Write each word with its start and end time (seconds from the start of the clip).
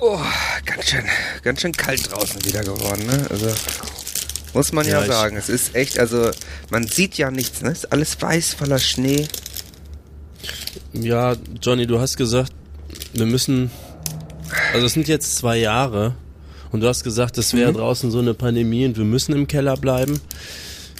Oh, 0.00 0.20
ganz 0.64 0.90
schön, 0.90 1.04
ganz 1.42 1.60
schön 1.60 1.72
kalt 1.72 2.10
draußen 2.10 2.44
wieder 2.44 2.62
geworden, 2.62 3.06
ne? 3.06 3.26
Also 3.30 3.52
muss 4.54 4.72
man 4.72 4.86
ja, 4.86 5.00
Ja, 5.00 5.06
sagen. 5.06 5.36
Es 5.36 5.48
ist 5.48 5.74
echt, 5.74 5.98
also 5.98 6.30
man 6.70 6.86
sieht 6.86 7.18
ja 7.18 7.30
nichts, 7.30 7.62
ne? 7.62 7.70
Es 7.70 7.78
ist 7.78 7.92
alles 7.92 8.20
weiß 8.20 8.54
voller 8.54 8.78
Schnee. 8.78 9.26
Ja, 10.92 11.36
Johnny, 11.60 11.86
du 11.86 12.00
hast 12.00 12.16
gesagt, 12.16 12.52
wir 13.12 13.26
müssen. 13.26 13.70
Also 14.72 14.86
es 14.86 14.92
sind 14.94 15.08
jetzt 15.08 15.36
zwei 15.36 15.58
Jahre 15.58 16.14
und 16.70 16.80
du 16.80 16.88
hast 16.88 17.04
gesagt, 17.04 17.36
es 17.38 17.52
wäre 17.54 17.72
draußen 17.72 18.10
so 18.10 18.20
eine 18.20 18.34
Pandemie 18.34 18.86
und 18.86 18.96
wir 18.96 19.04
müssen 19.04 19.32
im 19.34 19.46
Keller 19.46 19.76
bleiben. 19.76 20.20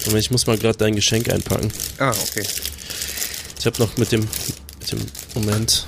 Und 0.06 0.16
ich 0.16 0.30
muss 0.30 0.46
mal 0.46 0.58
gerade 0.58 0.76
dein 0.76 0.94
Geschenk 0.94 1.30
einpacken. 1.30 1.72
Ah, 1.98 2.10
okay. 2.10 2.44
Ich 3.58 3.66
habe 3.66 3.78
noch 3.78 3.96
mit 3.96 4.12
dem, 4.12 4.28
mit 4.80 4.92
dem 4.92 5.06
Moment. 5.34 5.86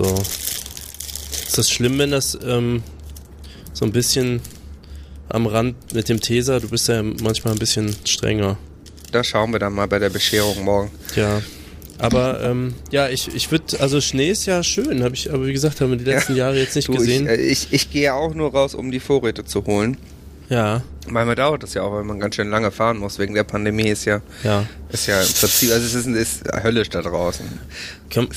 So. 0.00 0.14
Ist 1.46 1.58
das 1.58 1.70
schlimm, 1.70 1.98
wenn 1.98 2.10
das 2.10 2.38
ähm, 2.42 2.82
so 3.74 3.84
ein 3.84 3.92
bisschen 3.92 4.40
am 5.28 5.46
Rand 5.46 5.92
mit 5.92 6.08
dem 6.08 6.22
Teser, 6.22 6.58
du 6.58 6.70
bist 6.70 6.88
ja 6.88 7.02
manchmal 7.02 7.52
ein 7.52 7.58
bisschen 7.58 7.94
strenger. 8.06 8.56
Da 9.12 9.22
schauen 9.22 9.52
wir 9.52 9.58
dann 9.58 9.74
mal 9.74 9.86
bei 9.88 9.98
der 9.98 10.08
Bescherung 10.08 10.64
morgen. 10.64 10.90
Ja. 11.16 11.42
Aber 11.98 12.42
ähm, 12.42 12.72
ja, 12.90 13.10
ich, 13.10 13.28
ich 13.34 13.50
würde, 13.50 13.78
also 13.80 14.00
Schnee 14.00 14.30
ist 14.30 14.46
ja 14.46 14.62
schön, 14.62 15.02
habe 15.02 15.14
ich, 15.14 15.30
aber 15.30 15.46
wie 15.46 15.52
gesagt, 15.52 15.82
haben 15.82 15.90
wir 15.90 15.98
die 15.98 16.04
letzten 16.04 16.34
Jahre 16.34 16.58
jetzt 16.58 16.76
nicht 16.76 16.88
Du, 16.88 16.94
gesehen. 16.94 17.26
Ich, 17.26 17.30
äh, 17.30 17.36
ich, 17.36 17.68
ich 17.70 17.90
gehe 17.90 18.14
auch 18.14 18.32
nur 18.32 18.52
raus, 18.52 18.74
um 18.74 18.90
die 18.90 19.00
Vorräte 19.00 19.44
zu 19.44 19.66
holen. 19.66 19.98
ja, 20.48 20.82
Manchmal 21.08 21.34
dauert 21.34 21.62
das 21.62 21.74
ja 21.74 21.82
auch, 21.82 21.92
weil 21.92 22.04
man 22.04 22.18
ganz 22.20 22.36
schön 22.36 22.48
lange 22.48 22.70
fahren 22.70 22.96
muss. 22.96 23.18
Wegen 23.18 23.34
der 23.34 23.44
Pandemie 23.44 23.88
ist 23.88 24.06
ja, 24.06 24.22
ja. 24.44 24.64
ist 24.90 25.08
ja 25.08 25.20
im 25.20 25.28
Prinzip, 25.28 25.72
also 25.72 25.84
es 25.84 25.94
ist, 25.94 26.06
ist 26.06 26.42
höllisch 26.62 26.88
da 26.88 27.02
draußen. 27.02 27.44
Komm. 28.10 28.30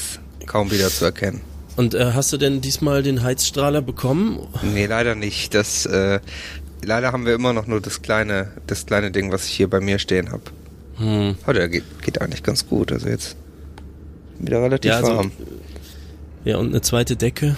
Kaum 0.46 0.70
wieder 0.70 0.90
zu 0.90 1.06
erkennen. 1.06 1.53
Und 1.76 1.96
äh, 1.96 2.12
hast 2.14 2.32
du 2.32 2.38
denn 2.38 2.62
diesmal 2.62 3.02
den 3.04 3.24
Heizstrahler 3.24 3.82
bekommen? 3.82 4.40
Nee, 4.62 4.86
leider 4.86 5.16
nicht. 5.16 5.54
Das, 5.56 5.86
äh, 5.86 6.20
leider 6.84 7.12
haben 7.12 7.26
wir 7.26 7.34
immer 7.34 7.54
noch 7.54 7.66
nur 7.68 7.82
das 7.82 8.02
kleine, 8.02 8.52
das 8.68 8.86
kleine 8.86 9.12
Ding, 9.12 9.32
was 9.32 9.46
ich 9.48 9.54
hier 9.54 9.70
bei 9.70 9.80
mir 9.80 9.98
stehen 10.00 10.32
habe. 10.32 10.44
Hm. 10.98 11.36
Oh, 11.48 11.52
der 11.52 11.70
geht, 11.70 11.84
geht 12.04 12.22
eigentlich 12.22 12.44
ganz 12.44 12.68
gut. 12.68 12.92
Also 12.92 13.08
jetzt 13.10 13.36
wieder 14.40 14.62
relativ 14.62 14.90
Ja, 14.90 14.98
also, 14.98 15.16
warm. 15.16 15.32
ja, 16.46 16.58
und 16.58 16.68
eine 16.70 16.82
zweite 16.82 17.16
Decke. 17.16 17.56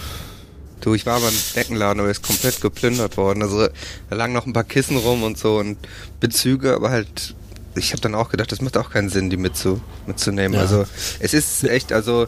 Du, 0.80 0.94
ich 0.94 1.04
war 1.04 1.20
beim 1.20 1.34
Deckenladen, 1.54 2.00
aber 2.00 2.10
ist 2.10 2.22
komplett 2.22 2.60
geplündert 2.60 3.16
worden. 3.16 3.42
Also 3.42 3.66
da 4.08 4.16
lagen 4.16 4.32
noch 4.32 4.46
ein 4.46 4.52
paar 4.52 4.64
Kissen 4.64 4.96
rum 4.96 5.22
und 5.24 5.36
so 5.36 5.58
und 5.58 5.76
Bezüge, 6.20 6.74
aber 6.74 6.90
halt, 6.90 7.34
ich 7.76 7.92
habe 7.92 8.00
dann 8.00 8.14
auch 8.14 8.28
gedacht, 8.30 8.50
das 8.52 8.60
macht 8.60 8.76
auch 8.76 8.90
keinen 8.90 9.08
Sinn, 9.08 9.30
die 9.30 9.36
mitzu, 9.36 9.80
mitzunehmen. 10.06 10.54
Ja. 10.54 10.60
Also 10.60 10.84
es 11.20 11.34
ist 11.34 11.64
echt, 11.64 11.92
also 11.92 12.26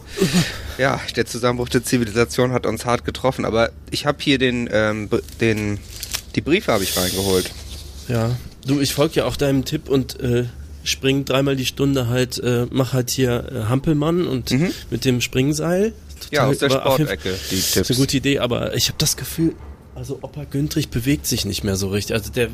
ja, 0.79 1.01
der 1.17 1.27
Zusammenbruch 1.27 1.69
der 1.69 1.83
Zivilisation 1.85 2.53
hat 2.53 2.67
uns 2.67 2.85
hart 2.85 3.05
getroffen. 3.05 3.45
Aber 3.45 3.71
ich 3.91 4.07
habe 4.07 4.19
hier 4.21 4.39
den, 4.39 4.69
ähm, 4.73 5.09
den, 5.41 5.79
die 6.35 6.41
Briefe 6.41 6.73
habe 6.73 6.85
ich 6.85 6.97
reingeholt. 6.97 7.51
Ja. 8.09 8.37
Du, 8.67 8.81
ich 8.81 8.93
folge 8.95 9.17
ja 9.17 9.25
auch 9.25 9.37
deinem 9.37 9.65
Tipp 9.65 9.89
und 9.89 10.21
äh, 10.21 10.45
spring 10.85 11.25
dreimal 11.25 11.57
die 11.57 11.67
Stunde 11.67 12.09
halt, 12.09 12.39
äh, 12.39 12.67
mach 12.71 12.93
halt 12.93 13.11
hier 13.11 13.51
äh, 13.53 13.65
Hampelmann 13.69 14.27
und 14.27 14.51
Mhm. 14.51 14.71
mit 14.91 15.05
dem 15.05 15.21
Springseil. 15.21 15.93
Ja, 16.31 16.47
aus 16.47 16.59
der 16.59 16.71
Sportecke, 16.71 17.35
die 17.51 17.55
Ist 17.55 17.73
Tipps. 17.75 17.91
eine 17.91 17.99
gute 17.99 18.17
Idee, 18.17 18.41
aber 18.41 18.75
ich 18.75 18.89
habe 18.89 18.99
das 18.99 19.17
Gefühl, 19.17 19.55
also 19.95 20.19
Opa 20.23 20.45
Güntrich 20.45 20.89
bewegt 20.89 21.27
sich 21.27 21.45
nicht 21.45 21.63
mehr 21.65 21.77
so 21.77 21.89
richtig. 21.89 22.15
Also 22.17 22.31
der, 22.33 22.49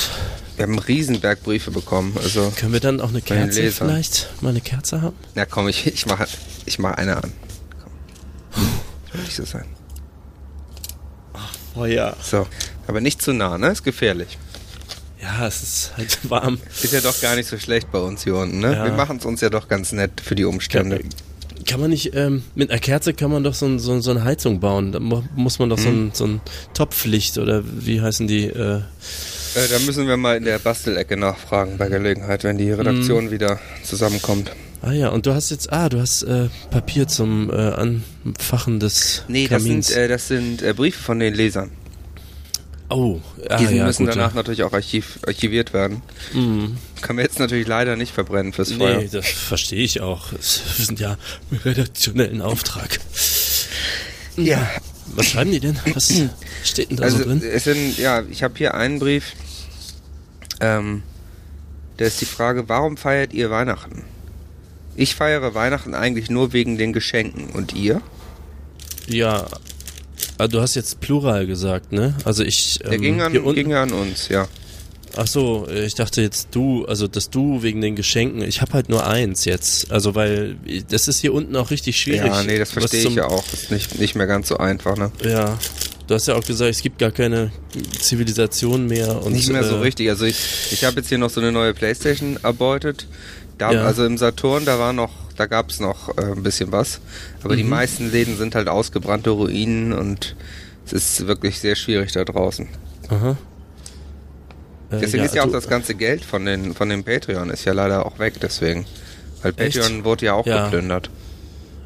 wir 0.56 0.64
haben 0.64 0.80
Riesenberg 0.80 1.44
Briefe 1.44 1.70
bekommen. 1.70 2.18
Also, 2.22 2.52
Können 2.56 2.74
wir 2.74 2.80
dann 2.80 3.00
auch 3.02 3.10
eine 3.10 3.22
Kerze 3.22 3.72
vielleicht 3.72 4.30
mal 4.42 4.50
eine 4.50 4.62
Kerze 4.62 5.04
haben? 5.04 5.16
na 5.36 5.46
komm, 5.46 5.68
ich, 5.68 5.86
ich 5.86 6.08
mache 6.08 6.26
ich 6.66 6.80
mach 6.80 6.94
eine 6.94 7.18
an. 7.18 7.32
Komm. 7.84 7.92
Soll 9.14 9.22
nicht 9.22 9.36
so 9.36 9.46
sein. 9.46 9.66
Oh 11.76 11.86
ja. 11.86 12.16
So. 12.22 12.48
Aber 12.88 13.02
nicht 13.02 13.22
zu 13.22 13.34
nah, 13.34 13.58
ne? 13.58 13.70
Ist 13.72 13.84
gefährlich. 13.84 14.38
Ja, 15.22 15.48
es 15.48 15.62
ist 15.62 15.92
halt 15.98 16.18
warm. 16.30 16.60
Ist 16.82 16.94
ja 16.94 17.02
doch 17.02 17.20
gar 17.22 17.36
nicht 17.36 17.48
so 17.50 17.58
schlecht 17.58 17.92
bei 17.92 18.00
uns 18.00 18.24
hier 18.24 18.36
unten, 18.36 18.60
ne? 18.60 18.74
Ja. 18.74 18.86
Wir 18.86 18.94
machen 18.94 19.18
es 19.18 19.26
uns 19.26 19.42
ja 19.42 19.50
doch 19.50 19.68
ganz 19.68 19.92
nett 19.92 20.22
für 20.24 20.36
die 20.36 20.46
Umstände. 20.46 21.02
Kann 21.68 21.82
man 21.82 21.90
nicht, 21.92 22.16
ähm, 22.16 22.44
mit 22.56 22.72
einer 22.72 22.80
Kerze 22.80 23.14
kann 23.14 23.30
man 23.30 23.44
doch 23.44 23.54
so, 23.54 23.66
ein, 23.66 23.80
so, 23.80 24.00
so 24.00 24.12
eine 24.12 24.24
Heizung 24.24 24.60
bauen. 24.60 24.92
Da 24.92 25.00
mu 25.00 25.22
muss 25.36 25.60
man 25.60 25.70
doch 25.70 25.78
so, 25.78 25.90
Hm. 25.90 26.08
ein, 26.08 26.12
so 26.14 26.26
ein 26.26 26.42
Topflicht 26.74 27.38
oder 27.38 27.64
wie 27.66 28.02
heißen 28.02 28.28
die? 28.28 28.46
Äh, 28.46 28.82
Äh, 29.56 29.68
da 29.70 29.80
müssen 29.80 30.08
wir 30.08 30.16
mal 30.16 30.38
in 30.38 30.46
der 30.46 30.58
Bastelecke 30.60 31.18
nachfragen 31.18 31.78
bei 31.78 31.90
Gelegenheit, 31.90 32.44
wenn 32.44 32.58
die 32.58 32.72
Redaktion 32.72 33.26
Mhm. 33.26 33.32
wieder 33.32 33.60
zusammenkommt. 33.84 34.52
Ah 34.82 34.92
ja, 34.92 35.10
und 35.10 35.26
du 35.26 35.34
hast 35.34 35.50
jetzt, 35.50 35.72
ah, 35.72 35.90
du 35.90 36.00
hast 36.00 36.24
äh, 36.24 36.50
Papier 36.72 37.08
zum 37.08 37.50
äh, 37.52 37.54
Anfachen 37.56 38.80
des 38.80 39.24
Nee, 39.28 39.48
das 39.48 39.64
Kamins. 39.64 39.88
sind, 39.88 39.98
äh, 39.98 40.08
das 40.08 40.28
sind 40.28 40.62
äh, 40.62 40.74
Briefe 40.74 41.02
von 41.02 41.20
den 41.20 41.34
Lesern. 41.34 41.72
oh, 42.90 43.20
ah, 43.50 43.58
Die 43.58 43.66
sind, 43.66 43.78
ja, 43.78 43.86
müssen 43.86 44.06
gut, 44.06 44.16
danach 44.16 44.32
ja. 44.32 44.36
natürlich 44.38 44.64
auch 44.64 44.74
archiv, 44.74 45.20
archiviert 45.28 45.74
werden. 45.74 46.02
Mhm. 46.34 46.78
Kann 47.02 47.16
man 47.16 47.26
jetzt 47.26 47.40
natürlich 47.40 47.68
leider 47.68 47.96
nicht 47.96 48.14
verbrennen 48.14 48.54
fürs 48.54 48.72
Feuer. 48.74 48.98
Nee, 49.00 49.10
das 49.12 49.28
verstehe 49.28 49.84
ich 49.84 50.02
auch. 50.02 50.32
Wir 50.32 50.40
sind 50.86 51.00
ja 51.00 51.18
im 51.52 51.58
redaktionellen 51.58 52.42
Auftrag. 52.42 53.00
Ja, 54.38 54.70
Was 55.16 55.28
schreiben 55.28 55.52
die 55.52 55.60
denn? 55.60 55.78
Was 55.94 56.14
steht 56.64 56.90
denn 56.92 56.98
da 56.98 57.04
also 57.04 57.18
so 57.20 57.24
drin? 57.26 57.42
es 57.44 57.64
sind, 57.66 57.98
ja, 57.98 58.24
ich 58.30 58.44
habe 58.44 58.54
hier 58.58 58.74
einen 58.76 59.00
Brief. 59.00 59.34
Ähm, 60.62 61.04
da 61.98 62.06
ist 62.06 62.22
die 62.22 62.26
Frage, 62.26 62.70
warum 62.70 62.96
feiert 62.98 63.34
ihr 63.34 63.50
Weihnachten? 63.50 64.04
Ich 65.00 65.16
feiere 65.16 65.56
Weihnachten 65.56 65.94
eigentlich 65.94 66.30
nur 66.30 66.52
wegen 66.52 66.78
den 66.78 66.92
Geschenken. 66.92 67.52
Und 67.52 67.74
ihr? 67.74 68.02
Ja, 69.08 69.48
ah, 70.38 70.48
du 70.50 70.60
hast 70.60 70.76
jetzt 70.76 71.00
Plural 71.00 71.48
gesagt, 71.48 71.94
ne? 71.94 72.16
Also 72.26 72.44
ich. 72.44 72.80
Der 72.80 72.92
ähm, 72.92 73.02
ging, 73.02 73.22
an, 73.22 73.32
ging 73.32 73.70
ja 73.70 73.84
an 73.84 73.94
uns, 73.94 74.28
ja. 74.28 74.50
Ach 75.16 75.26
so, 75.26 75.68
äh, 75.70 75.86
ich 75.86 75.96
dachte 75.96 76.22
jetzt 76.22 76.50
du, 76.52 76.84
also 76.86 77.08
dass 77.08 77.30
du 77.30 77.64
wegen 77.64 77.80
den 77.80 77.96
Geschenken. 77.96 78.42
Ich 78.42 78.60
habe 78.60 78.74
halt 78.74 78.90
nur 78.90 79.08
eins 79.08 79.46
jetzt, 79.46 79.90
also 79.90 80.16
weil 80.16 80.58
äh, 80.68 80.82
das 80.86 81.08
ist 81.08 81.20
hier 81.20 81.34
unten 81.34 81.56
auch 81.56 81.72
richtig 81.72 81.98
schwierig. 81.98 82.26
Ja, 82.26 82.44
nee, 82.44 82.60
das 82.60 82.72
verstehe 82.72 83.08
ich 83.08 83.16
ja 83.16 83.26
auch. 83.26 83.46
Ist 83.54 83.72
nicht, 83.72 84.00
nicht 84.00 84.16
mehr 84.16 84.28
ganz 84.28 84.50
so 84.50 84.58
einfach, 84.58 84.98
ne? 84.98 85.14
Ja, 85.24 85.58
du 86.08 86.14
hast 86.14 86.28
ja 86.28 86.36
auch 86.36 86.44
gesagt, 86.44 86.72
es 86.72 86.82
gibt 86.82 87.00
gar 87.00 87.12
keine 87.12 87.52
Zivilisation 88.00 88.88
mehr 88.88 89.24
und 89.24 89.32
Nicht 89.32 89.50
mehr 89.50 89.64
so 89.64 89.78
äh, 89.78 89.80
richtig. 89.80 90.10
Also 90.10 90.26
ich, 90.26 90.38
ich 90.72 90.84
habe 90.84 90.98
jetzt 90.98 91.08
hier 91.08 91.18
noch 91.18 91.30
so 91.30 91.40
eine 91.40 91.54
neue 91.54 91.74
Playstation 91.74 92.38
erbeutet. 92.44 93.08
Da, 93.60 93.72
Ja. 93.72 93.84
Also 93.84 94.06
im 94.06 94.18
Saturn, 94.18 94.66
da 94.66 94.80
war 94.80 94.94
noch, 94.94 95.12
da 95.36 95.46
gab 95.46 95.70
es 95.70 95.80
noch 95.80 96.18
äh, 96.18 96.22
ein 96.32 96.42
bisschen 96.44 96.72
was. 96.72 97.00
Aber 97.44 97.56
die 97.56 97.64
Mhm. 97.64 97.70
meisten 97.70 98.10
Läden 98.12 98.36
sind 98.38 98.56
halt 98.56 98.68
ausgebrannte 98.68 99.30
Ruinen 99.30 99.94
und 99.94 100.36
es 100.86 100.94
ist 100.94 101.28
wirklich 101.28 101.60
sehr 101.60 101.76
schwierig 101.76 102.12
da 102.14 102.24
draußen. 102.26 102.68
Aha. 103.10 103.38
Äh, 104.92 105.00
Deswegen 105.02 105.24
ist 105.24 105.36
ja 105.36 105.44
auch 105.44 105.48
du- 105.48 105.52
das 105.54 105.68
ganze 105.68 105.94
Geld 105.94 106.24
von 106.26 106.46
den 106.46 106.74
von 106.74 106.90
dem 106.90 107.04
Patreon 107.04 107.50
ist 107.52 107.64
ja 107.66 107.74
leider 107.74 108.06
auch 108.06 108.18
weg 108.18 108.36
deswegen. 108.42 108.86
Weil 109.44 109.54
Echt? 109.58 109.76
Patreon 109.80 110.04
wurde 110.04 110.26
ja 110.26 110.34
auch 110.34 110.46
Ja. 110.48 110.64
geplündert. 110.66 111.10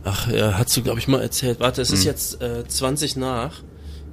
Ach, 0.06 0.30
ja, 0.32 0.58
hast 0.58 0.76
du, 0.78 0.84
glaube 0.84 1.00
ich, 1.00 1.08
mal 1.08 1.22
erzählt. 1.22 1.60
Warte, 1.60 1.82
es 1.82 1.90
Hm. 1.90 1.96
ist 1.96 2.04
jetzt 2.06 2.42
äh, 2.42 2.68
20 2.68 3.16
nach. 3.16 3.62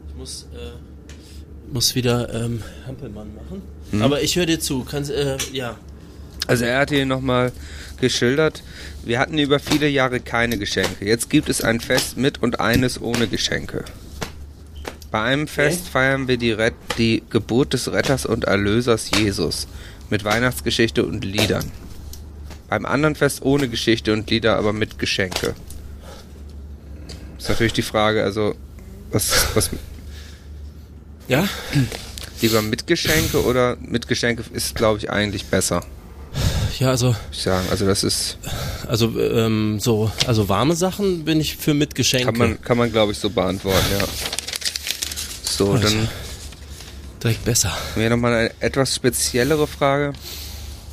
Ich 0.09 0.16
muss, 0.16 0.47
äh, 0.54 1.72
muss 1.72 1.94
wieder 1.94 2.32
ähm, 2.34 2.62
Hampelmann 2.87 3.34
machen. 3.34 3.62
Hm. 3.91 4.03
Aber 4.03 4.22
ich 4.22 4.36
höre 4.36 4.47
dir 4.47 4.60
zu. 4.60 4.84
Kannst, 4.84 5.10
äh, 5.10 5.36
ja. 5.53 5.77
Also 6.50 6.64
er 6.64 6.80
hat 6.80 6.91
hier 6.91 7.06
nochmal 7.06 7.52
geschildert, 8.00 8.64
wir 9.04 9.20
hatten 9.20 9.38
über 9.38 9.60
viele 9.60 9.86
Jahre 9.86 10.18
keine 10.18 10.58
Geschenke. 10.58 11.04
Jetzt 11.04 11.30
gibt 11.30 11.48
es 11.48 11.62
ein 11.62 11.78
Fest 11.78 12.16
mit 12.16 12.42
und 12.42 12.58
eines 12.58 13.00
ohne 13.00 13.28
Geschenke. 13.28 13.84
Bei 15.12 15.22
einem 15.22 15.47
Fest 15.47 15.86
feiern 15.86 16.26
wir 16.26 16.38
die, 16.38 16.50
Ret 16.50 16.74
die 16.98 17.22
Geburt 17.30 17.72
des 17.72 17.92
Retters 17.92 18.26
und 18.26 18.47
Erlösers 18.47 19.12
Jesus 19.16 19.68
mit 20.08 20.24
Weihnachtsgeschichte 20.24 21.06
und 21.06 21.24
Liedern. 21.24 21.70
Beim 22.68 22.84
anderen 22.84 23.14
Fest 23.14 23.42
ohne 23.42 23.68
Geschichte 23.68 24.12
und 24.12 24.28
Lieder, 24.28 24.56
aber 24.56 24.72
mit 24.72 24.98
Geschenke. 24.98 25.54
Ist 27.38 27.48
natürlich 27.48 27.74
die 27.74 27.82
Frage, 27.82 28.24
also 28.24 28.56
was, 29.12 29.54
was 29.54 29.70
Ja? 31.28 31.48
lieber 32.42 32.60
mit 32.60 32.88
Geschenke 32.88 33.44
oder 33.44 33.76
mit 33.80 34.08
Geschenke 34.08 34.42
ist, 34.52 34.74
glaube 34.74 34.98
ich, 34.98 35.10
eigentlich 35.10 35.44
besser. 35.44 35.86
Ja, 36.80 36.88
also, 36.88 37.15
Ich 37.30 37.42
sagen, 37.42 37.68
also 37.71 37.86
das 37.86 38.03
ist 38.03 38.38
also, 38.88 39.21
ähm, 39.21 39.78
so, 39.80 40.10
also 40.27 40.48
warme 40.48 40.74
Sachen 40.74 41.27
bin 41.27 41.38
ich 41.38 41.56
für 41.56 41.74
mit 41.74 41.94
Geschenke. 41.94 42.24
Kann 42.24 42.38
man, 42.38 42.62
kann 42.62 42.78
man 42.78 42.91
glaube 42.91 43.12
ich, 43.12 43.18
so 43.18 43.28
beantworten, 43.28 43.84
ja. 43.98 44.06
So, 45.44 45.72
Also. 45.72 45.86
dann 45.86 46.09
Direkt 47.22 47.44
besser. 47.44 47.77
wir 47.97 48.09
nochmal 48.09 48.32
eine 48.32 48.50
etwas 48.60 48.94
speziellere 48.97 49.66
Frage. 49.66 50.15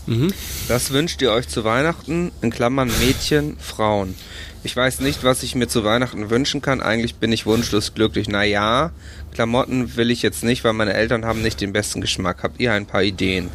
Mhm. 0.07 0.33
Was 0.67 0.91
wünscht 0.91 1.21
ihr 1.21 1.31
euch 1.31 1.47
zu 1.47 1.63
Weihnachten? 1.63 2.33
In 2.41 2.49
Klammern 2.49 2.91
Mädchen, 2.99 3.55
Frauen. 3.57 4.15
Ich 4.63 4.75
weiß 4.75 4.99
nicht, 4.99 5.23
was 5.23 5.41
ich 5.41 5.55
mir 5.55 5.69
zu 5.69 5.85
Weihnachten 5.85 6.29
wünschen 6.29 6.61
kann. 6.61 6.81
Eigentlich 6.81 7.15
bin 7.15 7.31
ich 7.31 7.45
wunschlos 7.45 7.93
glücklich. 7.93 8.27
Naja, 8.27 8.91
Klamotten 9.33 9.95
will 9.95 10.11
ich 10.11 10.21
jetzt 10.21 10.43
nicht, 10.43 10.65
weil 10.65 10.73
meine 10.73 10.93
Eltern 10.93 11.23
haben 11.23 11.41
nicht 11.41 11.61
den 11.61 11.71
besten 11.71 12.01
Geschmack. 12.01 12.43
Habt 12.43 12.59
ihr 12.59 12.73
ein 12.73 12.85
paar 12.87 13.03
Ideen? 13.03 13.49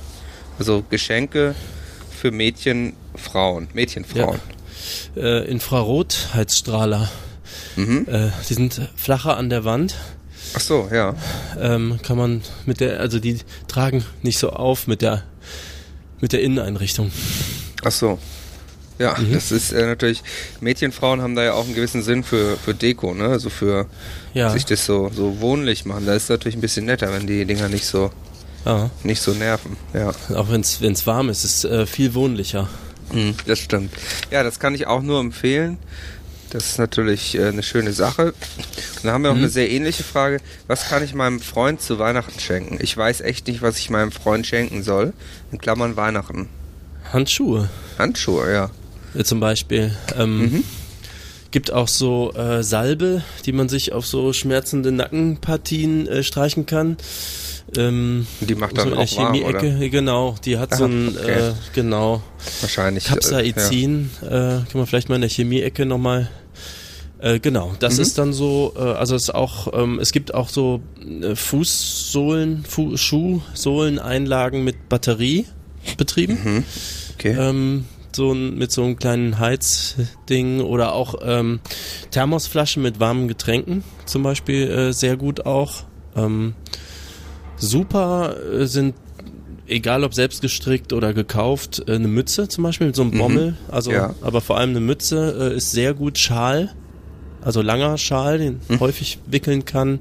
Also 0.59 0.83
Geschenke 0.89 1.55
für 2.23 2.31
Mädchen, 2.31 2.93
Frauen. 3.17 3.67
Mädchen, 3.75 4.05
Frauen. 4.05 4.39
Äh, 5.17 5.45
Infrarotheizstrahler. 5.51 7.11
Mhm. 7.75 8.07
Äh, 8.09 8.29
die 8.49 8.55
sind 8.55 8.81
flacher 8.95 9.37
an 9.37 9.51
der 9.51 9.65
Wand. 9.65 9.97
Ach 10.55 10.61
so, 10.61 10.89
ja. 10.93 11.17
Ähm, 11.61 11.99
kann 12.05 12.17
man 12.17 12.43
mit 12.65 12.79
der, 12.79 13.01
also 13.01 13.19
die 13.19 13.39
tragen 13.67 14.05
nicht 14.23 14.39
so 14.39 14.51
auf 14.51 14.87
mit 14.87 15.03
der 15.03 15.25
mit 16.21 16.33
der 16.33 16.43
Inneneinrichtung. 16.43 17.11
Ach 17.83 17.91
so. 17.91 18.21
Ja, 19.01 19.17
das 19.33 19.51
ist 19.51 19.73
äh, 19.73 19.85
natürlich, 19.85 20.23
Mädchen, 20.61 20.93
Frauen 20.93 21.21
haben 21.23 21.35
da 21.35 21.43
ja 21.43 21.55
auch 21.55 21.65
einen 21.65 21.75
gewissen 21.75 22.05
Sinn 22.05 22.23
für, 22.23 22.57
für 22.57 22.73
Deko, 22.73 23.15
ne? 23.15 23.25
Also 23.31 23.51
für 23.51 23.89
Ja. 24.33 24.51
sich 24.51 24.65
das 24.65 24.87
so, 24.87 25.11
so 25.13 25.41
wohnlich 25.41 25.87
machen. 25.87 26.07
Da 26.07 26.15
ist 26.15 26.25
es 26.25 26.29
natürlich 26.29 26.55
ein 26.55 26.61
bisschen 26.61 26.85
netter, 26.85 27.13
wenn 27.13 27.27
die 27.27 27.45
Dinger 27.47 27.69
nicht 27.69 27.85
so, 27.85 28.13
ja. 28.65 28.91
nicht 29.03 29.21
so 29.21 29.33
nerven. 29.33 29.77
Ja. 29.95 30.13
Auch 30.35 30.51
wenn 30.51 30.61
es 30.61 31.07
warm 31.07 31.29
ist, 31.29 31.45
ist 31.45 31.65
äh, 31.65 31.87
viel 31.87 32.15
wohnlicher. 32.15 32.69
Mhm, 33.13 33.35
das 33.47 33.59
stimmt. 33.59 33.93
Ja, 34.31 34.43
das 34.43 34.59
kann 34.59 34.75
ich 34.75 34.87
auch 34.87 35.03
nur 35.03 35.21
empfehlen. 35.21 35.79
Das 36.51 36.67
ist 36.67 36.79
natürlich 36.79 37.35
äh, 37.35 37.47
eine 37.47 37.63
schöne 37.63 37.93
Sache. 37.93 38.27
Und 38.27 39.05
dann 39.05 39.13
haben 39.13 39.23
wir 39.23 39.31
noch 39.31 39.39
eine 39.39 39.49
sehr 39.49 39.71
ähnliche 39.71 40.03
Frage. 40.03 40.41
Was 40.67 40.89
kann 40.89 41.03
ich 41.03 41.15
meinem 41.15 41.41
Freund 41.41 41.81
zu 41.81 41.99
Weihnachten 41.99 42.39
schenken? 42.39 42.79
Ich 42.81 42.97
weiß 42.97 43.23
echt 43.23 43.47
nicht, 43.47 43.63
was 43.63 43.79
ich 43.79 43.89
meinem 43.89 44.13
Freund 44.13 44.47
schenken 44.47 44.83
soll. 44.83 45.15
In 45.51 45.59
Klammern 45.59 45.97
Weihnachten. 45.97 46.49
Handschuhe 47.11 47.69
Handschuhe, 47.99 48.53
ja. 48.53 48.71
äh, 49.15 49.25
zum 49.25 49.41
Beispiel. 49.41 49.97
Ähm, 50.17 50.65
Gibt 51.51 51.73
auch 51.73 51.89
so 51.89 52.33
äh, 52.35 52.63
Salbe, 52.63 53.23
die 53.45 53.53
man 53.53 53.69
sich 53.69 53.93
auf 53.93 54.07
so 54.07 54.33
schmerzende 54.33 54.93
Nackenpartien 54.93 56.07
äh, 56.07 56.23
streichen 56.23 56.67
kann. 56.67 56.97
Ähm, 57.77 58.27
Die 58.41 58.55
macht 58.55 58.71
so 58.73 58.77
dann 58.77 58.89
in 58.89 58.95
der 58.95 59.05
auch 59.05 59.17
warm, 59.17 59.43
oder? 59.43 59.61
Chemieecke, 59.61 59.91
genau. 59.91 60.35
Die 60.45 60.59
hat 60.59 60.75
so 60.75 60.85
Ah, 60.85 60.89
ein, 60.89 61.09
okay. 61.17 61.49
äh, 61.49 61.53
genau, 61.75 62.23
Wahrscheinlich. 62.61 63.05
äh, 63.05 63.09
ja. 63.09 63.15
Capsaicin. 63.15 64.11
Äh, 64.23 64.29
kann 64.29 64.67
man 64.75 64.87
vielleicht 64.87 65.09
mal 65.09 65.15
in 65.17 65.21
der 65.23 65.31
Chemieecke 65.31 65.87
nochmal. 65.87 66.29
Äh, 67.19 67.39
genau, 67.39 67.73
das 67.79 67.97
Mhm. 67.97 68.03
ist 68.03 68.19
dann 68.19 68.33
so, 68.33 68.75
äh, 68.77 68.81
also 68.81 69.15
es 69.15 69.23
ist 69.25 69.35
auch, 69.35 69.73
ähm, 69.81 70.01
es 70.01 70.11
gibt 70.13 70.35
auch 70.35 70.49
so 70.49 70.81
äh, 71.23 71.37
Fußsohlen, 71.37 72.65
Fu 72.69 72.97
Schuhsohleneinlagen 72.97 74.65
mit 74.65 74.89
Batterie 74.89 75.47
betrieben. 75.97 76.39
Mhm. 76.43 76.65
Okay. 77.15 77.37
Ähm, 77.39 77.85
so 78.15 78.33
ein, 78.33 78.57
mit 78.59 78.71
so 78.73 78.83
einem 78.83 78.97
kleinen 78.99 79.39
Heizding 79.39 80.61
oder 80.61 80.93
auch 80.95 81.15
ähm, 81.25 81.61
Thermosflaschen 82.11 82.83
mit 82.83 83.01
warmen 83.01 83.27
Getränken 83.29 83.83
zum 84.05 84.23
Beispiel 84.23 84.69
äh, 84.71 84.93
sehr 84.93 85.17
gut 85.17 85.47
auch. 85.47 85.85
Ähm, 86.15 86.55
super 87.63 88.37
äh, 88.53 88.67
sind, 88.67 88.95
egal 89.67 90.05
ob 90.05 90.13
selbst 90.15 90.43
gestrickt 90.43 90.93
oder 90.93 91.15
gekauft, 91.15 91.83
äh, 91.87 91.93
eine 91.95 92.09
Mütze 92.09 92.49
zum 92.49 92.65
Beispiel 92.65 92.89
mit 92.89 92.97
so 92.97 93.03
einem 93.03 93.13
Bommel. 93.13 93.57
Also, 93.71 93.93
Ja. 93.93 94.15
aber 94.21 94.41
vor 94.41 94.59
allem 94.59 94.71
eine 94.71 94.81
Mütze 94.81 95.53
äh, 95.53 95.57
ist 95.57 95.71
sehr 95.71 95.95
gut 95.95 96.19
Schal. 96.19 96.71
Also 97.45 97.61
langer 97.61 97.99
Schal, 97.99 98.39
den 98.39 98.61
häufig 98.79 99.19
wickeln 99.27 99.65
kann. 99.65 99.99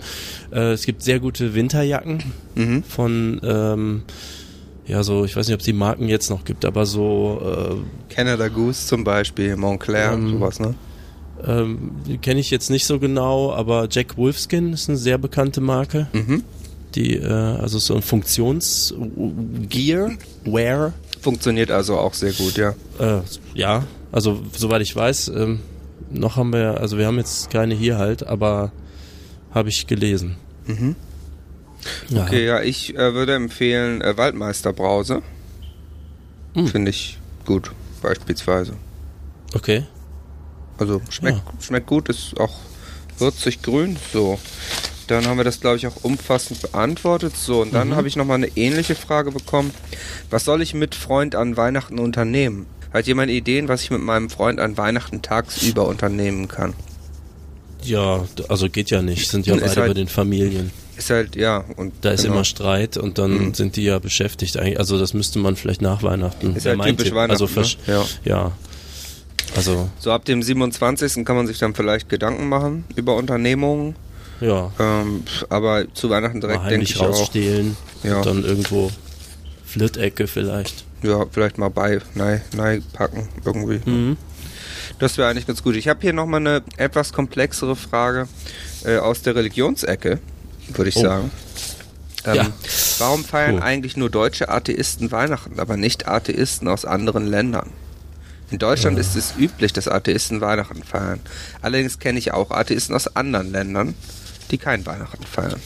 Äh, 0.51 0.73
es 0.73 0.85
gibt 0.85 1.01
sehr 1.01 1.19
gute 1.19 1.55
Winterjacken 1.55 2.21
Mhm. 2.55 2.83
von 2.83 3.41
ähm, 3.43 4.03
ja 4.85 5.01
so, 5.03 5.25
ich 5.25 5.35
weiß 5.35 5.47
nicht, 5.47 5.53
ob 5.55 5.61
es 5.61 5.65
die 5.65 5.73
Marken 5.73 6.07
jetzt 6.07 6.29
noch 6.29 6.43
gibt, 6.43 6.65
aber 6.65 6.85
so 6.85 7.41
Canada 8.09 8.47
Goose 8.49 8.85
zum 8.87 9.03
Beispiel, 9.03 9.55
Montclair, 9.55 10.11
Ähm, 10.13 10.29
sowas, 10.29 10.59
ne? 10.59 10.75
äh, 11.43 11.61
ähm, 11.61 11.91
die 12.07 12.17
kenne 12.17 12.39
ich 12.41 12.51
jetzt 12.51 12.69
nicht 12.69 12.85
so 12.85 12.99
genau, 12.99 13.51
aber 13.53 13.87
Jack 13.89 14.17
Wolfskin 14.17 14.73
ist 14.73 14.89
eine 14.89 14.97
sehr 14.97 15.17
bekannte 15.17 15.61
Marke. 15.61 16.07
Mhm. 16.13 16.43
Die 16.95 17.15
äh, 17.15 17.31
also 17.31 17.79
so 17.79 17.95
ein 17.95 18.01
Funktions 18.01 18.93
Gear 19.69 20.11
Wear 20.43 20.93
Funktioniert 21.21 21.69
also 21.69 21.99
auch 21.99 22.15
sehr 22.15 22.33
gut, 22.33 22.57
ja. 22.57 22.73
Äh, 22.99 23.21
ja, 23.53 23.85
also 24.11 24.41
soweit 24.57 24.81
ich 24.81 24.95
weiß, 24.95 25.27
ähm, 25.29 25.59
noch 26.09 26.35
haben 26.35 26.51
wir, 26.51 26.81
also 26.81 26.97
wir 26.97 27.05
haben 27.05 27.17
jetzt 27.17 27.51
keine 27.51 27.75
hier 27.75 27.99
halt, 27.99 28.25
aber 28.25 28.71
habe 29.53 29.69
ich 29.69 29.85
gelesen. 29.85 30.37
Mhm. 30.65 30.95
Ja. 32.09 32.23
Okay, 32.23 32.45
ja, 32.45 32.61
ich 32.61 32.95
äh, 32.95 33.13
würde 33.13 33.35
empfehlen 33.35 34.01
äh, 34.01 34.17
Waldmeister 34.17 34.73
Brause. 34.73 35.21
Hm. 36.55 36.67
Finde 36.67 36.89
ich 36.89 37.19
gut, 37.45 37.71
beispielsweise. 38.01 38.73
Okay. 39.53 39.85
Also 40.79 41.01
schmeckt, 41.11 41.41
schmeckt 41.59 41.85
gut, 41.85 42.09
ist 42.09 42.39
auch 42.39 42.55
würzig 43.19 43.61
grün. 43.61 43.97
So. 44.11 44.39
Dann 45.11 45.25
haben 45.27 45.37
wir 45.37 45.43
das, 45.43 45.59
glaube 45.59 45.75
ich, 45.77 45.85
auch 45.87 46.03
umfassend 46.03 46.61
beantwortet. 46.61 47.35
So, 47.35 47.61
und 47.61 47.73
dann 47.73 47.89
Mhm. 47.89 47.95
habe 47.95 48.07
ich 48.07 48.15
nochmal 48.15 48.37
eine 48.37 48.47
ähnliche 48.55 48.95
Frage 48.95 49.31
bekommen. 49.31 49.71
Was 50.29 50.45
soll 50.45 50.61
ich 50.61 50.73
mit 50.73 50.95
Freund 50.95 51.35
an 51.35 51.57
Weihnachten 51.57 51.99
unternehmen? 51.99 52.65
Hat 52.93 53.07
jemand 53.07 53.29
Ideen, 53.29 53.67
was 53.67 53.83
ich 53.83 53.91
mit 53.91 54.01
meinem 54.01 54.29
Freund 54.29 54.59
an 54.59 54.77
Weihnachten 54.77 55.21
tagsüber 55.21 55.85
unternehmen 55.87 56.47
kann? 56.47 56.73
Ja, 57.83 58.25
also 58.47 58.69
geht 58.69 58.89
ja 58.89 59.01
nicht, 59.01 59.29
sind 59.29 59.47
ja 59.47 59.55
beide 59.55 59.65
halt- 59.67 59.87
bei 59.89 59.93
den 59.93 60.07
Familien. 60.07 60.71
Ist 60.97 61.09
halt, 61.09 61.35
ja, 61.35 61.63
und 61.77 61.93
Da 62.01 62.11
ist 62.11 62.21
genau. 62.23 62.35
immer 62.35 62.43
Streit 62.45 62.95
und 62.97 63.17
dann 63.17 63.47
Mhm. 63.47 63.53
sind 63.53 63.75
die 63.75 63.83
ja 63.83 63.97
beschäftigt. 63.99 64.55
Also 64.57 64.99
das 64.99 65.13
müsste 65.13 65.39
man 65.39 65.55
vielleicht 65.55 65.81
nach 65.81 66.03
Weihnachten. 66.03 66.55
Ist 66.55 66.65
Wäre 66.65 66.77
halt 66.77 66.89
typisch 66.89 67.05
Tipp. 67.07 67.15
Weihnachten, 67.15 67.41
Also 67.43 67.59
ne? 67.59 67.67
Ja. 67.87 68.05
ja. 68.23 68.51
Also 69.55 69.89
So 69.99 70.11
ab 70.11 70.23
dem 70.25 70.43
27. 70.43 71.25
kann 71.25 71.35
man 71.35 71.47
sich 71.47 71.57
dann 71.57 71.73
vielleicht 71.73 72.07
Gedanken 72.07 72.47
machen 72.47 72.85
über 72.95 73.15
Unternehmungen. 73.15 73.95
Ja, 74.41 74.71
Ähm, 74.79 75.23
aber 75.49 75.85
zu 75.93 76.09
Weihnachten 76.09 76.41
direkt 76.41 76.69
denke 76.69 76.83
ich 76.83 76.99
auch. 76.99 77.07
rausstehlen 77.09 77.77
Ja. 78.03 78.17
und 78.17 78.25
dann 78.25 78.43
irgendwo 78.43 78.91
Flirtecke 79.65 80.27
vielleicht. 80.27 80.83
Ja, 81.03 81.25
vielleicht 81.31 81.57
mal 81.57 81.69
bei, 81.69 81.99
nein, 82.15 82.41
nein, 82.55 82.83
packen 82.93 83.29
irgendwie. 83.45 83.81
Mhm. 83.89 84.17
Das 84.99 85.17
wäre 85.17 85.29
eigentlich 85.29 85.47
ganz 85.47 85.63
gut. 85.63 85.75
Ich 85.75 85.87
habe 85.87 85.99
hier 86.01 86.13
nochmal 86.13 86.41
eine 86.41 86.61
etwas 86.77 87.13
komplexere 87.13 87.75
Frage 87.75 88.27
äh, 88.85 88.97
aus 88.97 89.21
der 89.21 89.35
Religionsecke, 89.35 90.19
würde 90.73 90.89
ich 90.89 90.97
Oh. 90.97 91.01
sagen. 91.01 91.31
Ähm, 92.25 92.35
Ja. 92.35 92.47
Warum 92.99 93.23
feiern 93.25 93.55
Cool. 93.55 93.61
eigentlich 93.63 93.97
nur 93.97 94.11
deutsche 94.11 94.49
Atheisten 94.49 95.11
Weihnachten, 95.11 95.59
aber 95.59 95.75
nicht 95.77 96.07
Atheisten 96.07 96.67
aus 96.67 96.85
anderen 96.85 97.25
Ländern? 97.25 97.69
In 98.51 98.59
Deutschland 98.59 98.97
Ah. 98.97 99.01
ist 99.01 99.15
es 99.15 99.33
üblich, 99.39 99.73
dass 99.73 99.87
Atheisten 99.87 100.39
Weihnachten 100.41 100.83
feiern. 100.83 101.19
Allerdings 101.63 101.97
kenne 101.97 102.19
ich 102.19 102.31
auch 102.33 102.51
Atheisten 102.51 102.93
aus 102.95 103.15
anderen 103.15 103.51
Ländern, 103.51 103.95
die 104.51 104.57
kein 104.57 104.85
Weihnachten 104.85 105.23
feiern. 105.23 105.59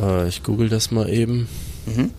Äh, 0.00 0.28
ich 0.28 0.42
google 0.42 0.68
das 0.68 0.90
mal 0.90 1.08
eben. 1.08 1.48
Mhm. 1.86 2.10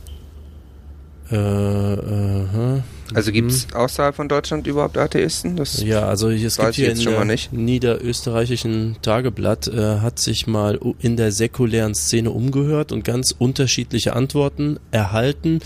Äh, 1.32 1.94
äh, 1.96 2.82
Also 3.14 3.32
gibt 3.32 3.52
es 3.52 3.68
außerhalb 3.74 4.16
von 4.16 4.28
Deutschland 4.28 4.66
überhaupt 4.68 4.98
Atheisten? 4.98 5.56
Das 5.58 5.82
Ja, 5.84 6.08
also 6.08 6.32
hier- 6.32 6.48
es 6.48 6.58
gibt 6.58 6.74
hier 6.76 6.88
jetzt 6.88 6.98
in 6.98 7.04
schon 7.04 7.12
der 7.14 7.20
mal 7.20 7.26
nicht. 7.26 7.54
niederösterreichischen 7.54 8.96
Tageblatt, 9.02 9.68
äh, 9.68 10.00
hat 10.00 10.20
sich 10.20 10.48
mal 10.48 10.80
in 11.00 11.16
der 11.18 11.32
säkulären 11.32 11.94
Szene 11.96 12.32
umgehört 12.32 12.92
und 12.92 13.04
ganz 13.04 13.34
unterschiedliche 13.38 14.16
Antworten 14.16 14.80
erhalten. 14.92 15.60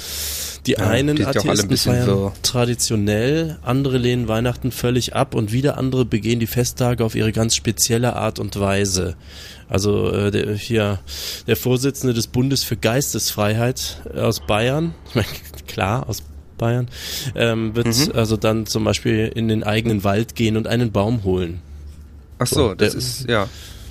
Die 0.66 0.74
Ja, 0.74 0.80
einen 0.80 1.16
die 1.16 1.24
ein 1.26 1.30
Atheisten 1.30 1.70
bisschen 1.70 1.94
feiern 1.94 2.06
so- 2.06 2.32
traditionell, 2.44 3.58
andere 3.62 3.98
lehnen 3.98 4.28
Weihnachten 4.28 4.72
völlig 4.72 5.16
ab 5.16 5.34
und 5.34 5.52
wieder 5.54 5.78
andere 5.78 6.06
begehen 6.06 6.40
die 6.40 6.48
Festtage 6.48 7.04
auf 7.06 7.16
ihre 7.16 7.32
ganz 7.32 7.56
spezielle 7.56 8.16
Art 8.16 8.40
und 8.40 8.60
Weise. 8.60 9.16
Also 9.68 10.12
äh, 10.12 10.32
der, 10.32 10.56
hier 10.56 11.00
der 11.48 11.56
Vorsitzende 11.56 12.14
des 12.14 12.28
Bundes 12.28 12.64
für 12.64 12.76
Geistesfreiheit 12.76 14.02
aus 14.16 14.40
Bayern, 14.42 14.94
ich 15.10 15.16
meine, 15.16 15.28
klar, 15.68 16.10
aus 16.10 16.24
Bayern, 16.60 16.88
ähm, 17.36 17.76
wird 17.76 17.88
Mhm. 17.88 18.12
also 18.14 18.38
dann 18.38 18.68
zum 18.68 18.84
Beispiel 18.84 19.32
in 19.34 19.48
den 19.48 19.64
eigenen 19.64 20.04
Wald 20.04 20.36
gehen 20.36 20.56
und 20.58 20.68
einen 20.68 20.92
Baum 20.92 21.24
holen. 21.24 21.60
Ach 22.38 22.46
so, 22.46 22.56
So, 22.70 22.74
das 22.76 22.92
der- 22.92 22.98
ist, 23.00 23.28
ja. 23.28 23.48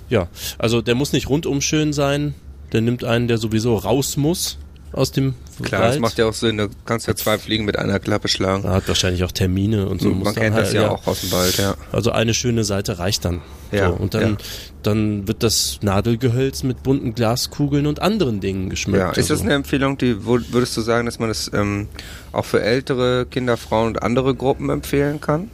Ja, 0.09 0.29
also 0.59 0.81
der 0.81 0.95
muss 0.95 1.13
nicht 1.13 1.29
rundum 1.29 1.61
schön 1.61 1.93
sein, 1.93 2.35
der 2.73 2.81
nimmt 2.81 3.03
einen, 3.05 3.27
der 3.29 3.39
sowieso 3.39 3.75
raus 3.77 4.17
muss 4.17 4.57
aus 4.93 5.13
dem 5.13 5.35
Klar, 5.63 5.83
Wald. 5.83 5.95
das 5.95 6.01
macht 6.01 6.19
ja 6.19 6.27
auch 6.27 6.35
Sinn. 6.35 6.57
Du 6.57 6.69
kannst 6.85 7.07
ja 7.07 7.15
zwei 7.15 7.39
Fliegen 7.39 7.65
mit 7.65 7.79
einer 7.79 7.99
Klappe 7.99 8.29
schlagen. 8.29 8.65
Er 8.65 8.73
hat 8.73 8.89
wahrscheinlich 8.89 9.25
auch 9.25 9.33
Termine 9.33 9.89
und 9.89 10.01
so. 10.01 10.09
muss 10.09 10.25
Man 10.25 10.35
dann 10.35 10.43
kennt 10.43 10.55
halt, 10.55 10.67
das 10.67 10.73
ja, 10.73 10.89
auch 10.89 11.07
aus 11.07 11.21
dem 11.21 11.33
Wald, 11.33 11.59
ja. 11.59 11.75
Also 11.93 12.13
eine 12.13 12.35
schöne 12.35 12.65
Seite 12.65 12.99
reicht 12.99 13.25
dann. 13.25 13.41
Ja, 13.73 13.89
so, 13.89 13.95
und 13.95 14.15
dann, 14.15 14.31
ja. 14.31 14.37
dann 14.83 15.29
wird 15.29 15.43
das 15.43 15.81
Nadelgehölz 15.83 16.63
mit 16.63 16.83
bunten 16.83 17.15
Glaskugeln 17.15 17.87
und 17.87 18.01
anderen 18.01 18.41
Dingen 18.41 18.71
geschmückt. 18.71 19.01
Ja, 19.01 19.11
ist 19.11 19.31
das 19.31 19.31
also. 19.33 19.45
eine 19.45 19.55
Empfehlung, 19.55 19.99
die 19.99 20.25
würdest 20.25 20.77
du 20.77 20.81
sagen, 20.81 21.07
dass 21.07 21.19
man 21.19 21.29
das 21.29 21.51
ähm, 21.53 21.89
auch 22.33 22.45
für 22.45 22.63
ältere 22.63 23.27
Kinder, 23.27 23.57
Frauen 23.57 23.89
und 23.89 24.03
andere 24.03 24.35
Gruppen 24.35 24.71
empfehlen 24.71 25.21
kann? 25.21 25.51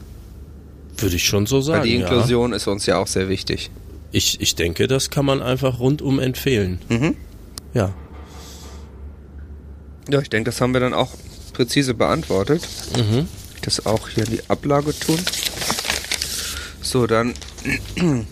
Würde 0.97 1.15
ich 1.15 1.25
schon 1.25 1.45
so 1.45 1.61
sagen. 1.61 1.81
Weil 1.81 1.89
die 1.89 1.95
ja. 1.95 2.01
Inklusion 2.01 2.53
ist 2.53 2.67
uns 2.67 2.85
ja 2.85 2.97
auch 2.97 3.07
sehr 3.07 3.27
wichtig. 3.27 3.69
Ich, 4.11 4.39
ich 4.39 4.55
denke, 4.55 4.87
das 4.87 5.09
kann 5.09 5.25
man 5.25 5.41
einfach 5.41 5.79
rundum 5.79 6.19
empfehlen. 6.19 6.79
Mhm. 6.87 7.15
Ja. 7.73 7.93
Ja, 10.09 10.19
ich 10.19 10.29
denke, 10.29 10.49
das 10.51 10.61
haben 10.61 10.73
wir 10.73 10.79
dann 10.79 10.93
auch 10.93 11.11
präzise 11.53 11.93
beantwortet. 11.93 12.67
Mhm. 12.95 13.27
Das 13.61 13.85
auch 13.85 14.09
hier 14.09 14.25
in 14.25 14.31
die 14.31 14.49
Ablage 14.49 14.97
tun. 14.97 15.19
So, 16.81 17.07
dann 17.07 17.33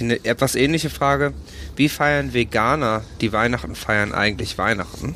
eine 0.00 0.24
etwas 0.24 0.54
ähnliche 0.54 0.90
Frage. 0.90 1.32
Wie 1.76 1.88
feiern 1.88 2.34
Veganer, 2.34 3.02
die 3.20 3.32
Weihnachten 3.32 3.74
feiern, 3.74 4.12
eigentlich 4.12 4.58
Weihnachten? 4.58 5.14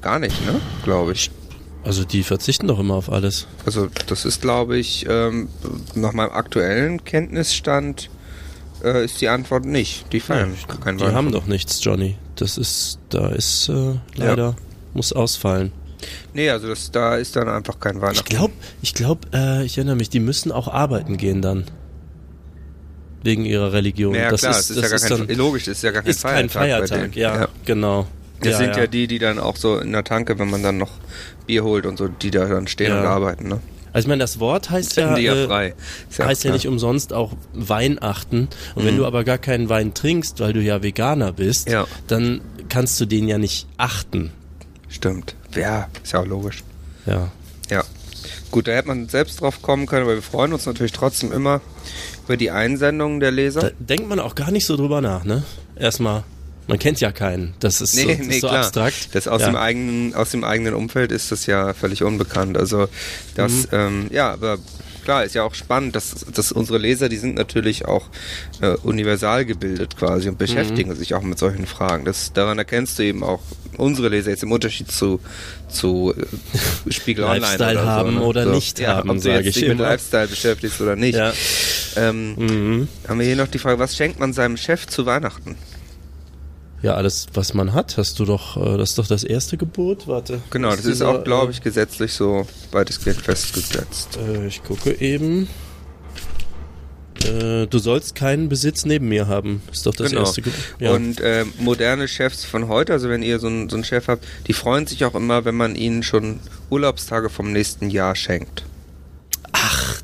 Gar 0.00 0.18
nicht, 0.18 0.44
ne? 0.44 0.60
Glaube 0.82 1.12
ich. 1.12 1.30
Also 1.84 2.04
die 2.04 2.22
verzichten 2.22 2.66
doch 2.68 2.78
immer 2.78 2.94
auf 2.94 3.10
alles. 3.10 3.46
Also 3.66 3.88
das 4.06 4.24
ist, 4.24 4.40
glaube 4.40 4.78
ich, 4.78 5.06
ähm, 5.08 5.48
nach 5.94 6.12
meinem 6.12 6.30
aktuellen 6.30 7.04
Kenntnisstand 7.04 8.10
äh, 8.84 9.04
ist 9.04 9.20
die 9.20 9.28
Antwort 9.28 9.64
nicht. 9.64 10.12
Die 10.12 10.20
feiern 10.20 10.54
Ja, 10.68 10.74
kein 10.76 10.98
die 10.98 11.04
haben 11.04 11.32
doch 11.32 11.46
nichts, 11.46 11.82
Johnny. 11.82 12.16
Das 12.36 12.56
ist, 12.58 12.98
da 13.10 13.28
ist 13.28 13.68
äh, 13.68 13.94
leider, 14.16 14.56
muss 14.94 15.12
ausfallen. 15.12 15.72
Nee, 16.34 16.50
also 16.50 16.68
das, 16.68 16.90
da 16.90 17.16
ist 17.16 17.36
dann 17.36 17.48
einfach 17.48 17.78
kein 17.78 18.00
Weihnachten. 18.00 18.18
Ich 18.18 18.24
glaube, 18.24 18.52
ich 18.82 18.94
glaube, 18.94 19.28
äh, 19.32 19.64
ich 19.64 19.78
erinnere 19.78 19.96
mich, 19.96 20.10
die 20.10 20.18
müssen 20.20 20.50
auch 20.50 20.66
arbeiten 20.68 21.16
gehen 21.16 21.42
dann. 21.42 21.64
Wegen 23.22 23.44
ihrer 23.44 23.72
Religion. 23.72 24.12
Naja, 24.14 24.30
das 24.30 24.40
klar, 24.40 24.50
ist, 24.58 24.70
es 24.70 24.70
ist 24.70 24.82
das 24.82 24.90
ja 24.90 24.96
ist 24.96 25.08
gar 25.08 25.18
kein, 25.18 25.28
dann, 25.28 25.36
logisch, 25.36 25.62
es 25.62 25.68
ist 25.78 25.82
ja 25.82 25.92
gar 25.92 26.02
kein 26.02 26.10
ist 26.10 26.20
Feiertag. 26.20 26.40
kein 26.40 26.48
Feiertag, 26.50 27.00
denen. 27.00 27.12
ja, 27.14 27.48
genau. 27.64 28.06
Das 28.40 28.52
ja, 28.52 28.58
sind 28.58 28.70
ja. 28.70 28.78
ja 28.80 28.86
die, 28.88 29.06
die 29.06 29.20
dann 29.20 29.38
auch 29.38 29.56
so 29.56 29.78
in 29.78 29.92
der 29.92 30.02
Tanke, 30.02 30.38
wenn 30.40 30.50
man 30.50 30.64
dann 30.64 30.78
noch 30.78 30.90
Bier 31.46 31.62
holt 31.62 31.86
und 31.86 31.96
so, 31.98 32.08
die 32.08 32.32
da 32.32 32.46
dann 32.46 32.66
stehen 32.66 32.90
Ja. 32.90 33.00
und 33.00 33.06
arbeiten, 33.06 33.48
ne? 33.48 33.60
Also 33.92 34.06
ich 34.06 34.08
meine, 34.08 34.20
das 34.20 34.40
Wort 34.40 34.70
heißt 34.70 34.96
ja, 34.96 35.16
ja 35.18 35.60
äh, 35.62 35.72
heißt 36.18 36.44
ja 36.44 36.52
nicht 36.52 36.66
umsonst 36.68 37.12
auch 37.12 37.32
Weihnachten. 37.52 38.48
Und 38.74 38.82
Mhm. 38.84 38.86
wenn 38.88 38.96
du 38.96 39.06
aber 39.06 39.24
gar 39.24 39.38
keinen 39.38 39.68
Wein 39.68 39.92
trinkst, 39.94 40.40
weil 40.40 40.52
du 40.52 40.60
ja 40.62 40.82
Veganer 40.82 41.32
bist, 41.32 41.68
dann 42.06 42.40
kannst 42.68 42.98
du 43.00 43.06
den 43.06 43.28
ja 43.28 43.38
nicht 43.38 43.66
achten. 43.76 44.30
Stimmt. 44.88 45.34
Ja, 45.54 45.88
ist 46.02 46.12
ja 46.12 46.20
auch 46.20 46.26
logisch. 46.26 46.62
Ja. 47.06 47.30
Ja. 47.70 47.84
Gut, 48.50 48.68
da 48.68 48.72
hätte 48.72 48.88
man 48.88 49.08
selbst 49.08 49.40
drauf 49.40 49.62
kommen 49.62 49.86
können, 49.86 50.04
aber 50.04 50.14
wir 50.14 50.22
freuen 50.22 50.52
uns 50.52 50.66
natürlich 50.66 50.92
trotzdem 50.92 51.32
immer 51.32 51.60
über 52.26 52.36
die 52.36 52.50
Einsendungen 52.50 53.18
der 53.20 53.30
Leser. 53.30 53.60
Da 53.60 53.70
denkt 53.78 54.08
man 54.08 54.20
auch 54.20 54.34
gar 54.34 54.50
nicht 54.50 54.66
so 54.66 54.76
drüber 54.76 55.00
nach, 55.00 55.24
ne? 55.24 55.42
Erstmal, 55.74 56.22
man 56.68 56.78
kennt 56.78 57.00
ja 57.00 57.10
keinen. 57.12 57.54
Das 57.60 57.80
ist 57.80 57.92
so, 57.92 58.06
Nee, 58.06 58.16
das 58.16 58.26
nee, 58.26 58.34
ist 58.36 58.40
so 58.42 58.48
abstrakt. 58.48 59.08
Das 59.12 59.28
aus 59.28 59.40
ja. 59.42 59.48
dem 59.48 59.56
eigenen, 59.56 60.14
aus 60.14 60.30
dem 60.30 60.44
eigenen 60.44 60.74
Umfeld 60.74 61.12
ist 61.12 61.32
das 61.32 61.46
ja 61.46 61.74
völlig 61.74 62.02
unbekannt. 62.02 62.56
Also 62.56 62.88
das, 63.34 63.52
Mhm. 63.52 63.66
ähm, 63.72 64.06
ja, 64.12 64.32
aber 64.32 64.58
klar, 65.04 65.24
ist 65.24 65.34
ja 65.34 65.42
auch 65.42 65.54
spannend, 65.54 65.96
dass, 65.96 66.24
dass 66.32 66.52
unsere 66.52 66.78
Leser, 66.78 67.08
die 67.08 67.16
sind 67.16 67.34
natürlich 67.34 67.86
auch 67.86 68.06
äh, 68.60 68.76
universal 68.84 69.44
gebildet 69.44 69.96
quasi 69.96 70.28
und 70.28 70.38
beschäftigen 70.38 70.90
Mhm. 70.90 70.96
sich 70.96 71.14
auch 71.14 71.22
mit 71.22 71.38
solchen 71.38 71.66
Fragen. 71.66 72.04
Das, 72.04 72.32
daran 72.32 72.58
erkennst 72.58 72.98
du 72.98 73.02
eben 73.04 73.24
auch 73.24 73.40
unsere 73.78 74.08
Leser 74.10 74.30
jetzt 74.30 74.42
im 74.44 74.52
Unterschied 74.52 74.90
zu, 74.92 75.18
zu 75.68 76.14
äh, 76.16 76.92
Spiegel 76.92 77.24
Online 77.24 77.40
Lifestyle 77.40 77.72
oder 77.80 77.86
haben 77.86 78.12
so, 78.12 78.18
ne? 78.20 78.24
oder 78.24 78.44
so. 78.44 78.50
nicht 78.52 78.78
ja, 78.78 78.96
haben, 78.96 79.10
ob 79.10 79.16
du 79.16 79.22
sag 79.22 79.32
jetzt 79.38 79.46
ich 79.48 79.54
dich 79.54 79.62
mit 79.64 79.72
immer. 79.72 79.88
Lifestyle 79.88 80.28
beschäftigst 80.28 80.80
oder 80.80 80.94
nicht. 80.94 81.16
Ja. 81.16 81.32
Ähm, 81.96 82.34
Mhm. 82.36 82.88
Haben 83.08 83.18
wir 83.18 83.26
hier 83.26 83.36
noch 83.36 83.48
die 83.48 83.58
Frage, 83.58 83.78
was 83.80 83.96
schenkt 83.96 84.20
man 84.20 84.32
seinem 84.32 84.56
Chef 84.56 84.86
zu 84.86 85.04
Weihnachten? 85.06 85.56
Ja, 86.82 86.94
alles, 86.94 87.26
was 87.34 87.54
man 87.54 87.72
hat, 87.74 87.96
hast 87.96 88.18
du 88.18 88.24
doch, 88.24 88.56
äh, 88.56 88.76
das 88.76 88.90
ist 88.90 88.98
doch 88.98 89.06
das 89.06 89.22
erste 89.24 89.56
Gebot. 89.56 90.08
Warte. 90.08 90.40
Genau, 90.50 90.70
das 90.70 90.80
ist 90.80 90.86
dieser, 90.88 91.08
auch, 91.10 91.22
glaube 91.24 91.52
ich, 91.52 91.62
gesetzlich 91.62 92.12
so 92.12 92.46
weitestgehend 92.72 93.22
festgesetzt. 93.22 94.18
Äh, 94.18 94.46
ich 94.48 94.64
gucke 94.64 94.90
eben. 95.00 95.48
Äh, 97.24 97.66
du 97.68 97.78
sollst 97.78 98.14
keinen 98.16 98.48
Besitz 98.48 98.84
neben 98.84 99.08
mir 99.08 99.28
haben. 99.28 99.62
Ist 99.70 99.86
doch 99.86 99.94
das 99.94 100.08
Genau. 100.10 100.22
erste 100.22 100.42
Gebot. 100.42 100.58
Ja. 100.80 100.92
Und 100.92 101.20
äh, 101.20 101.44
moderne 101.58 102.08
Chefs 102.08 102.44
von 102.44 102.66
heute, 102.68 102.92
also 102.94 103.08
wenn 103.08 103.22
ihr 103.22 103.38
so, 103.38 103.46
einen- 103.46 103.68
so 103.70 103.76
einen 103.76 103.84
Chef 103.84 104.08
habt, 104.08 104.24
die 104.48 104.52
freuen 104.52 104.86
sich 104.88 105.04
auch 105.04 105.14
immer, 105.14 105.44
wenn 105.44 105.54
man 105.54 105.76
ihnen 105.76 106.02
schon 106.02 106.40
Urlaubstage 106.68 107.30
vom 107.30 107.52
nächsten 107.52 107.90
Jahr 107.90 108.16
schenkt. 108.16 108.64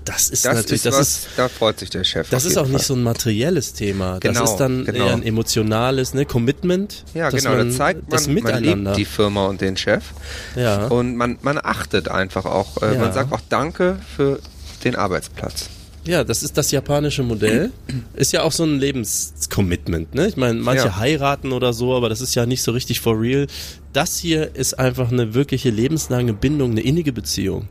Das 0.09 0.29
ist 0.31 0.45
Das 0.45 0.55
natürlich, 0.57 0.73
ist 0.73 0.87
das 0.87 0.95
was, 0.97 1.09
ist, 1.09 1.29
da 1.37 1.49
freut 1.49 1.79
sich 1.79 1.91
der 1.91 2.03
Chef. 2.05 2.29
das 2.31 2.45
ist 2.45 2.57
auch 2.57 2.63
nicht 2.67 2.77
Fall. 2.79 2.85
so 2.87 2.95
ein 2.95 3.03
materielles 3.03 3.75
Thema. 3.75 4.19
Genau, 4.21 4.41
das 4.41 4.51
ist 4.53 4.57
dann 4.57 4.85
genau. 4.85 5.07
eher 5.07 5.13
ein 5.13 5.23
emotionales, 5.23 6.15
ne, 6.15 6.25
Commitment. 6.25 7.05
Ja, 7.15 7.31
genau, 7.31 7.51
da 7.51 7.57
man, 7.59 7.71
zeigt 7.73 8.13
das 8.13 8.27
man, 8.27 8.35
man 8.37 8.45
Miteinander. 8.45 8.91
liebt 8.93 8.97
die 8.99 9.05
Firma 9.05 9.47
und 9.47 9.61
den 9.61 9.77
Chef. 9.77 10.05
ja. 10.57 10.87
Und 10.87 11.17
man, 11.17 11.39
man 11.43 11.59
achtet 11.63 12.09
einfach 12.09 12.45
auch. 12.47 12.81
Äh, 12.83 12.95
Ja. 12.95 13.01
Man 13.01 13.13
sagt 13.13 13.33
auch 13.33 13.41
Danke 13.49 13.99
für 14.17 14.41
den 14.85 14.97
Arbeitsplatz. 14.97 15.69
Ja, 16.05 16.25
das 16.25 16.43
ist 16.43 16.57
das 16.57 16.71
japanische 16.71 17.23
Modell. 17.23 17.71
Ist 18.15 18.33
ja 18.33 18.43
auch 18.43 18.53
so 18.53 18.65
ein 18.65 18.79
Lebenscommitment, 18.79 20.15
ne? 20.15 20.27
Ich 20.29 20.37
meine, 20.37 20.59
manche 20.59 20.87
Ja. 20.87 20.97
heiraten 20.97 21.53
oder 21.53 21.73
so, 21.75 21.95
aber 21.95 22.09
das 22.09 22.21
ist 22.23 22.35
ja 22.35 22.47
nicht 22.47 22.63
so 22.63 22.73
richtig 22.73 23.01
for 23.01 23.21
real. 23.21 23.47
Das 23.93 24.17
hier 24.19 24.55
ist 24.55 24.79
einfach 24.79 25.13
eine 25.13 25.35
wirkliche 25.35 25.69
lebenslange 25.71 26.33
Bindung, 26.33 26.71
eine 26.71 26.81
innige 26.81 27.13
Beziehung. 27.13 27.69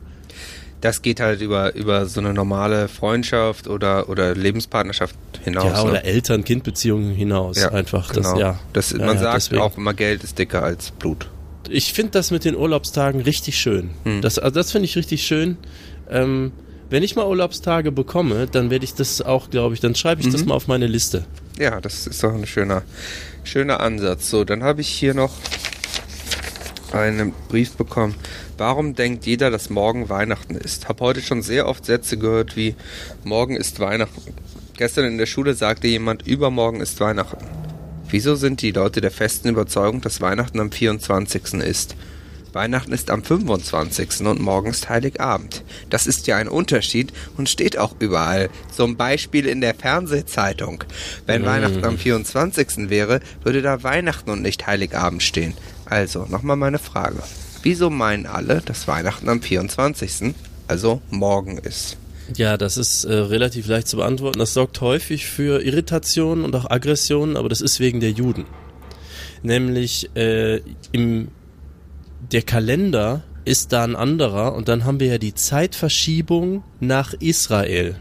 Das 0.81 1.01
geht 1.01 1.19
halt 1.19 1.41
über, 1.41 1.73
über 1.75 2.05
so 2.05 2.19
eine 2.19 2.33
normale 2.33 2.87
Freundschaft 2.87 3.67
oder, 3.67 4.09
oder 4.09 4.35
Lebenspartnerschaft 4.35 5.15
hinaus. 5.43 5.65
ja, 5.65 5.83
ne? 5.83 5.89
oder 5.89 6.05
Eltern-Kind-Beziehungen 6.05 7.15
hinaus. 7.15 7.57
Ja, 7.57 7.69
einfach. 7.71 8.13
genau. 8.13 8.31
Das, 8.33 8.39
ja. 8.39 8.59
Das, 8.73 8.91
Ja, 8.91 8.97
man 8.99 9.15
ja, 9.15 9.21
sagt 9.23 9.35
deswegen. 9.37 9.61
auch 9.61 9.75
immer, 9.77 9.93
Geld 9.93 10.23
ist 10.23 10.37
dicker 10.37 10.61
als 10.63 10.91
Blut. 10.91 11.29
Ich 11.69 11.93
finde 11.93 12.11
das 12.11 12.31
mit 12.31 12.45
den 12.45 12.55
Urlaubstagen 12.55 13.21
richtig 13.21 13.57
schön. 13.57 13.89
Hm. 14.03 14.21
Das, 14.21 14.37
also 14.39 14.53
das 14.53 14.71
finde 14.71 14.85
ich 14.85 14.95
richtig 14.95 15.23
schön. 15.25 15.57
Ähm, 16.09 16.51
wenn 16.89 17.03
ich 17.03 17.15
mal 17.15 17.25
Urlaubstage 17.27 17.91
bekomme, 17.91 18.47
dann 18.49 18.69
werde 18.69 18.85
ich 18.85 18.93
das 18.93 19.21
auch, 19.21 19.49
glaube 19.49 19.73
ich, 19.73 19.81
dann 19.81 19.95
schreibe 19.95 20.21
ich 20.21 20.29
das 20.29 20.41
Mhm. 20.43 20.49
mal 20.49 20.55
auf 20.55 20.67
meine 20.67 20.87
Liste. 20.87 21.25
Ja, 21.59 21.81
das 21.81 22.07
ist 22.07 22.23
doch 22.23 22.33
ein 22.33 22.45
schöner, 22.47 22.83
schöner 23.43 23.79
Ansatz. 23.81 24.29
So, 24.29 24.45
dann 24.45 24.63
habe 24.63 24.79
ich 24.81 24.87
hier 24.87 25.13
noch 25.13 25.33
einen 26.93 27.33
Brief 27.49 27.73
bekommen. 27.73 28.15
Warum 28.57 28.95
denkt 28.95 29.25
jeder, 29.25 29.51
dass 29.51 29.69
morgen 29.69 30.09
Weihnachten 30.09 30.55
ist? 30.55 30.87
Hab 30.87 31.01
heute 31.01 31.21
schon 31.21 31.41
sehr 31.41 31.67
oft 31.67 31.85
Sätze 31.85 32.17
gehört 32.17 32.55
wie 32.55 32.75
morgen 33.23 33.55
ist 33.55 33.79
Weihnachten. 33.79 34.33
Gestern 34.77 35.05
in 35.05 35.17
der 35.17 35.25
Schule 35.25 35.53
sagte 35.55 35.87
jemand, 35.87 36.27
übermorgen 36.27 36.81
ist 36.81 36.99
Weihnachten. 36.99 37.45
Wieso 38.09 38.35
sind 38.35 38.61
die 38.61 38.71
Leute 38.71 39.01
der 39.01 39.11
festen 39.11 39.49
Überzeugung, 39.49 40.01
dass 40.01 40.21
Weihnachten 40.21 40.59
am 40.59 40.71
24. 40.71 41.55
ist? 41.55 41.95
Weihnachten 42.53 42.93
ist 42.93 43.11
am 43.11 43.23
25. 43.23 44.21
und 44.21 44.39
morgen 44.39 44.69
ist 44.69 44.89
Heiligabend. 44.89 45.63
Das 45.89 46.07
ist 46.07 46.25
ja 46.27 46.37
ein 46.37 46.47
Unterschied 46.47 47.13
und 47.37 47.49
steht 47.49 47.77
auch 47.77 47.95
überall. 47.99 48.49
Zum 48.71 48.95
Beispiel 48.97 49.45
in 49.45 49.61
der 49.61 49.75
Fernsehzeitung. 49.75 50.83
Wenn 51.25 51.45
Weihnachten 51.45 51.83
am 51.83 51.97
24. 51.97 52.89
wäre, 52.89 53.19
würde 53.43 53.61
da 53.61 53.83
Weihnachten 53.83 54.29
und 54.29 54.41
nicht 54.41 54.65
Heiligabend 54.65 55.21
stehen. 55.21 55.53
Also, 55.89 56.25
nochmal 56.25 56.57
meine 56.57 56.79
Frage. 56.79 57.17
Wieso 57.63 57.89
meinen 57.89 58.25
alle, 58.25 58.61
dass 58.61 58.87
Weihnachten 58.87 59.29
am 59.29 59.41
24., 59.41 60.33
also 60.67 61.01
morgen 61.09 61.57
ist? 61.57 61.97
Ja, 62.35 62.57
das 62.57 62.77
ist 62.77 63.05
äh, 63.05 63.13
relativ 63.13 63.67
leicht 63.67 63.87
zu 63.87 63.97
beantworten. 63.97 64.39
Das 64.39 64.53
sorgt 64.53 64.81
häufig 64.81 65.27
für 65.27 65.63
Irritationen 65.63 66.43
und 66.43 66.55
auch 66.55 66.69
Aggressionen, 66.69 67.37
aber 67.37 67.49
das 67.49 67.61
ist 67.61 67.79
wegen 67.79 67.99
der 67.99 68.11
Juden. 68.11 68.45
Nämlich 69.43 70.09
äh, 70.15 70.61
im 70.91 71.29
der 72.31 72.41
Kalender 72.41 73.23
ist 73.45 73.71
da 73.71 73.83
ein 73.83 73.95
anderer 73.95 74.55
und 74.55 74.67
dann 74.67 74.83
haben 74.83 74.99
wir 74.99 75.07
ja 75.07 75.17
die 75.17 75.33
Zeitverschiebung 75.33 76.63
nach 76.79 77.13
Israel. 77.13 77.95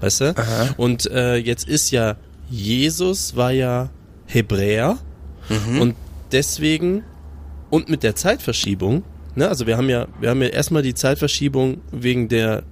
Weißt 0.00 0.20
du? 0.20 0.36
Aha. 0.36 0.74
Und 0.76 1.10
äh, 1.10 1.36
jetzt 1.36 1.66
ist 1.66 1.90
ja 1.90 2.16
Jesus 2.50 3.36
war 3.36 3.52
ja 3.52 3.90
Hebräer 4.26 4.98
und 5.80 5.94
deswegen 6.32 7.04
und 7.70 7.88
mit 7.88 8.02
der 8.02 8.16
Zeitverschiebung, 8.16 9.04
ne, 9.34 9.48
also 9.48 9.66
wir 9.66 9.76
haben 9.76 9.88
ja 9.88 10.06
wir 10.20 10.30
haben 10.30 10.42
ja 10.42 10.48
erstmal 10.48 10.82
die 10.82 10.94
Zeitverschiebung 10.94 11.80
wegen 11.92 12.28
der 12.28 12.62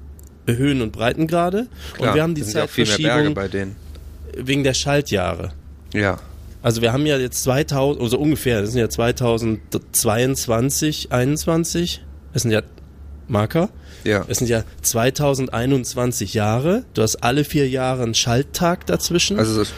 Höhen 0.46 0.82
und 0.82 0.92
Breitengrade 0.92 1.68
Klar, 1.94 2.08
und 2.10 2.14
wir 2.14 2.22
haben 2.22 2.34
die 2.34 2.40
es 2.40 2.52
Zeitverschiebung 2.52 3.34
bei 3.34 3.48
denen. 3.48 3.76
wegen 4.36 4.64
der 4.64 4.74
Schaltjahre. 4.74 5.52
Ja. 5.92 6.18
Also 6.62 6.82
wir 6.82 6.92
haben 6.92 7.06
ja 7.06 7.16
jetzt 7.18 7.42
2000, 7.44 8.02
also 8.02 8.18
ungefähr, 8.18 8.60
das 8.62 8.72
sind 8.72 8.80
ja 8.80 8.88
2022, 8.88 11.12
21, 11.12 12.02
das 12.32 12.42
sind 12.42 12.50
ja 12.50 12.62
Marker, 13.28 13.68
Ja. 14.04 14.24
es 14.28 14.38
sind 14.38 14.48
ja 14.48 14.64
2021 14.82 16.34
Jahre, 16.34 16.84
du 16.94 17.02
hast 17.02 17.16
alle 17.16 17.44
vier 17.44 17.68
Jahre 17.68 18.02
einen 18.02 18.14
Schalttag 18.14 18.86
dazwischen. 18.86 19.38
Also 19.38 19.62
so 19.62 19.70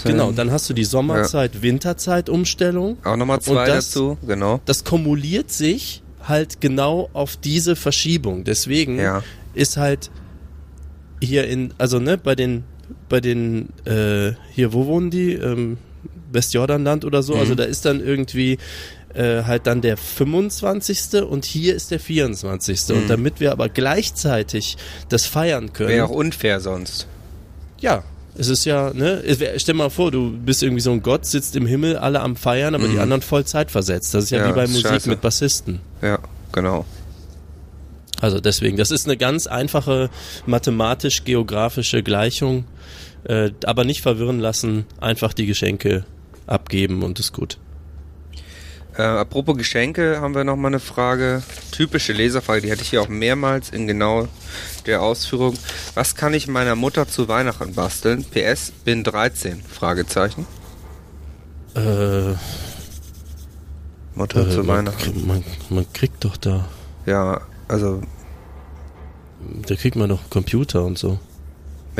fünf. 0.00 0.12
genau, 0.14 0.32
dann 0.32 0.50
hast 0.50 0.68
du 0.68 0.74
die 0.74 0.84
Sommerzeit, 0.84 1.62
Winterzeitumstellung. 1.62 2.98
Auch 3.04 3.16
nochmal 3.16 3.40
zwei 3.40 3.66
das- 3.66 3.90
dazu, 3.90 4.18
genau. 4.26 4.60
Das 4.64 4.84
kumuliert 4.84 5.50
sich 5.50 6.02
halt 6.22 6.60
genau 6.60 7.08
auf 7.12 7.36
diese 7.36 7.76
Verschiebung. 7.76 8.44
Deswegen 8.44 8.98
Ja. 8.98 9.22
ist 9.54 9.76
halt 9.76 10.10
hier 11.22 11.46
in, 11.48 11.72
also 11.78 11.98
ne, 11.98 12.18
bei 12.18 12.34
den, 12.34 12.64
bei 13.08 13.20
den, 13.20 13.68
äh, 13.84 14.32
hier, 14.52 14.72
wo 14.72 14.86
wohnen 14.86 15.10
die? 15.10 15.32
Ähm, 15.34 15.78
Westjordanland 16.32 17.04
oder 17.04 17.22
so. 17.22 17.34
Mhm. 17.34 17.40
Also 17.40 17.54
da 17.54 17.64
ist 17.64 17.84
dann 17.84 18.00
irgendwie 18.00 18.58
äh, 19.12 19.42
halt 19.42 19.66
dann 19.66 19.80
der 19.80 19.96
25. 19.96 21.24
und 21.28 21.44
hier 21.44 21.74
ist 21.74 21.90
der 21.90 21.98
24. 21.98 22.88
Mhm. 22.88 22.94
Und 22.96 23.10
damit 23.10 23.40
wir 23.40 23.50
aber 23.50 23.68
gleichzeitig 23.68 24.76
das 25.08 25.26
feiern 25.26 25.72
können. 25.72 25.88
Wäre 25.88 26.06
auch 26.06 26.10
unfair 26.10 26.60
sonst. 26.60 27.08
Ja, 27.80 28.04
Es 28.36 28.48
ist 28.48 28.64
ja, 28.64 28.92
ne? 28.94 29.22
Stell 29.56 29.74
mal 29.74 29.90
vor, 29.90 30.10
du 30.10 30.30
bist 30.30 30.62
irgendwie 30.62 30.80
so 30.80 30.92
ein 30.92 31.02
Gott, 31.02 31.26
sitzt 31.26 31.56
im 31.56 31.66
Himmel, 31.66 31.96
alle 31.96 32.20
am 32.20 32.36
Feiern, 32.36 32.74
aber 32.74 32.86
die 32.88 32.98
anderen 32.98 33.22
voll 33.22 33.44
zeitversetzt. 33.44 34.14
Das 34.14 34.24
ist 34.24 34.30
ja, 34.30 34.38
Mhm. 34.38 34.44
Ja, 34.44 34.50
wie 34.50 34.54
bei 34.56 34.66
Musik 34.68 34.86
scheiße. 34.86 35.08
mit 35.08 35.20
Bassisten. 35.20 35.80
Ja, 36.00 36.18
genau. 36.52 36.84
Also 38.20 38.38
deswegen, 38.40 38.76
das 38.76 38.90
ist 38.90 39.06
eine 39.06 39.16
ganz 39.16 39.46
einfache 39.46 40.10
mathematisch-geografische 40.46 42.02
Gleichung, 42.02 42.64
äh, 43.24 43.50
aber 43.64 43.84
nicht 43.84 44.02
verwirren 44.02 44.38
lassen, 44.40 44.86
einfach 45.00 45.32
die 45.32 45.46
Geschenke 45.46 46.04
abgeben 46.46 47.02
und 47.02 47.18
ist 47.18 47.32
gut. 47.32 47.58
Äh, 48.96 49.02
apropos 49.02 49.56
Geschenke, 49.56 50.20
haben 50.20 50.34
wir 50.34 50.44
noch 50.44 50.56
mal 50.56 50.68
eine 50.68 50.80
Frage. 50.80 51.42
Typische 51.70 52.12
Leserfrage, 52.12 52.62
die 52.62 52.72
hatte 52.72 52.82
ich 52.82 52.90
hier 52.90 53.02
auch 53.02 53.08
mehrmals 53.08 53.70
in 53.70 53.86
genau 53.86 54.28
der 54.86 55.02
Ausführung. 55.02 55.54
Was 55.94 56.16
kann 56.16 56.34
ich 56.34 56.48
meiner 56.48 56.74
Mutter 56.74 57.06
zu 57.08 57.28
Weihnachten 57.28 57.74
basteln? 57.74 58.24
PS, 58.24 58.72
bin 58.84 59.04
13? 59.04 59.62
Fragezeichen. 59.62 60.46
Äh, 61.76 62.34
Mutter 64.14 64.46
äh, 64.46 64.50
zu 64.50 64.64
man, 64.64 64.86
Weihnachten. 64.86 65.26
man, 65.26 65.44
man 65.68 65.92
kriegt 65.92 66.24
doch 66.24 66.36
da, 66.36 66.68
Ja, 67.06 67.42
also 67.68 68.02
da 69.66 69.74
kriegt 69.76 69.96
man 69.96 70.08
doch 70.08 70.28
Computer 70.30 70.84
und 70.84 70.98
so. 70.98 71.18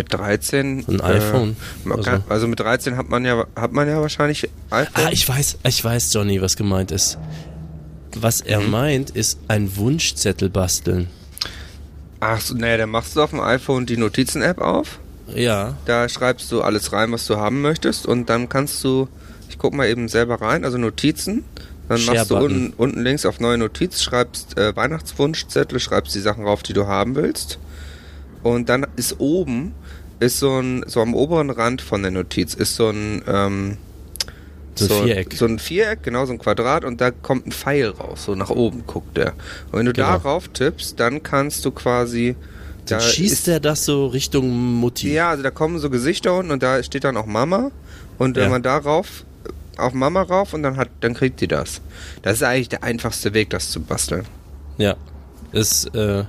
Mit 0.00 0.12
13. 0.14 0.84
Ein 0.88 1.00
iPhone. 1.02 1.56
man 1.84 1.98
Also- 1.98 2.10
kann, 2.10 2.24
also 2.28 2.48
mit 2.48 2.58
13 2.58 2.96
hat 2.96 3.08
man 3.10 3.24
ja 3.26 3.44
hat 3.54 3.72
man 3.72 3.86
ja 3.86 4.00
wahrscheinlich 4.00 4.48
iPhone. 4.70 5.04
Ah, 5.06 5.10
ich 5.12 5.28
weiß, 5.28 5.58
ich 5.68 5.84
weiß, 5.84 6.12
Johnny, 6.14 6.40
was 6.40 6.56
gemeint 6.56 6.90
ist. 6.90 7.18
Was 8.16 8.40
er 8.40 8.60
Mhm. 8.60 8.70
meint, 8.70 9.10
ist 9.10 9.38
ein 9.48 9.76
Wunschzettel 9.76 10.48
basteln. 10.48 11.08
Ach 12.20 12.40
so, 12.40 12.54
naja, 12.54 12.78
dann 12.78 12.90
machst 12.90 13.14
du 13.16 13.22
auf 13.22 13.30
dem 13.30 13.40
iPhone 13.40 13.84
die 13.86 13.96
Notizen-App 13.96 14.58
auf. 14.60 14.98
Ja, 15.34 15.76
Da 15.84 16.08
schreibst 16.08 16.50
du 16.50 16.60
alles 16.62 16.92
rein, 16.92 17.12
was 17.12 17.26
du 17.26 17.36
haben 17.36 17.60
möchtest 17.60 18.06
und 18.06 18.28
dann 18.28 18.48
kannst 18.48 18.82
du, 18.82 19.06
ich 19.48 19.58
guck 19.58 19.74
mal 19.74 19.86
eben 19.86 20.08
selber 20.08 20.40
rein, 20.40 20.64
also 20.64 20.76
Notizen. 20.78 21.44
Dann 21.88 22.04
machst 22.04 22.30
du 22.30 22.36
unten, 22.36 22.72
unten 22.76 23.02
links 23.02 23.26
auf 23.26 23.38
neue 23.40 23.58
Notiz, 23.58 24.00
schreibst 24.02 24.56
äh, 24.58 24.74
Weihnachtswunschzettel, 24.76 25.78
schreibst 25.80 26.14
die 26.14 26.20
Sachen 26.20 26.44
rauf, 26.44 26.62
die 26.62 26.72
du 26.72 26.86
haben 26.86 27.14
willst. 27.16 27.58
Und 28.42 28.68
dann 28.68 28.86
ist 28.96 29.18
oben, 29.20 29.72
ist 30.20 30.38
so 30.38 30.58
ein, 30.60 30.84
so 30.86 31.00
am 31.00 31.14
oberen 31.14 31.50
Rand 31.50 31.82
von 31.82 32.02
der 32.02 32.10
Notiz, 32.12 32.54
ist 32.54 32.76
so 32.76 32.88
ein, 32.90 33.22
ähm, 33.26 33.76
so 34.76 34.84
ein 34.94 35.04
Viereck. 35.06 35.34
So 35.34 35.44
ein 35.46 35.58
Viereck, 35.58 36.02
genau, 36.02 36.24
so 36.26 36.32
ein 36.32 36.38
Quadrat 36.38 36.84
und 36.84 37.00
da 37.00 37.10
kommt 37.10 37.46
ein 37.46 37.52
Pfeil 37.52 37.88
raus, 37.88 38.24
so 38.26 38.34
nach 38.34 38.50
oben 38.50 38.84
guckt 38.86 39.16
der. 39.16 39.32
Und 39.72 39.78
wenn 39.80 39.86
du 39.86 39.92
Genau. 39.92 40.06
darauf 40.08 40.48
tippst, 40.48 40.98
dann 41.00 41.22
kannst 41.22 41.64
du 41.64 41.70
quasi, 41.70 42.36
Dann 42.86 42.98
da 42.98 43.00
schießt 43.04 43.32
ist- 43.32 43.48
er 43.48 43.60
das 43.60 43.84
so 43.84 44.06
Richtung 44.06 44.48
Mutti. 44.76 45.12
ja, 45.12 45.30
also 45.30 45.42
da 45.42 45.50
kommen 45.50 45.78
so 45.78 45.90
Gesichter 45.90 46.36
unten 46.36 46.50
und 46.52 46.62
da 46.62 46.82
steht 46.82 47.04
dann 47.04 47.16
auch 47.16 47.26
Mama. 47.26 47.70
Und 48.18 48.36
wenn 48.36 48.44
Ja. 48.44 48.48
man 48.50 48.62
darauf 48.62 49.24
auf 49.76 49.94
Mama 49.94 50.22
rauf 50.22 50.52
und 50.52 50.62
dann 50.62 50.76
hat, 50.76 50.88
dann 51.00 51.14
kriegt 51.14 51.40
die 51.40 51.48
das. 51.48 51.80
Das 52.22 52.34
ist 52.34 52.42
eigentlich 52.42 52.68
der 52.68 52.84
einfachste 52.84 53.32
Weg, 53.32 53.48
das 53.50 53.70
zu 53.70 53.80
basteln. 53.80 54.26
Ja, 54.76 54.96
ist, 55.52 55.94
äh, 55.94 56.24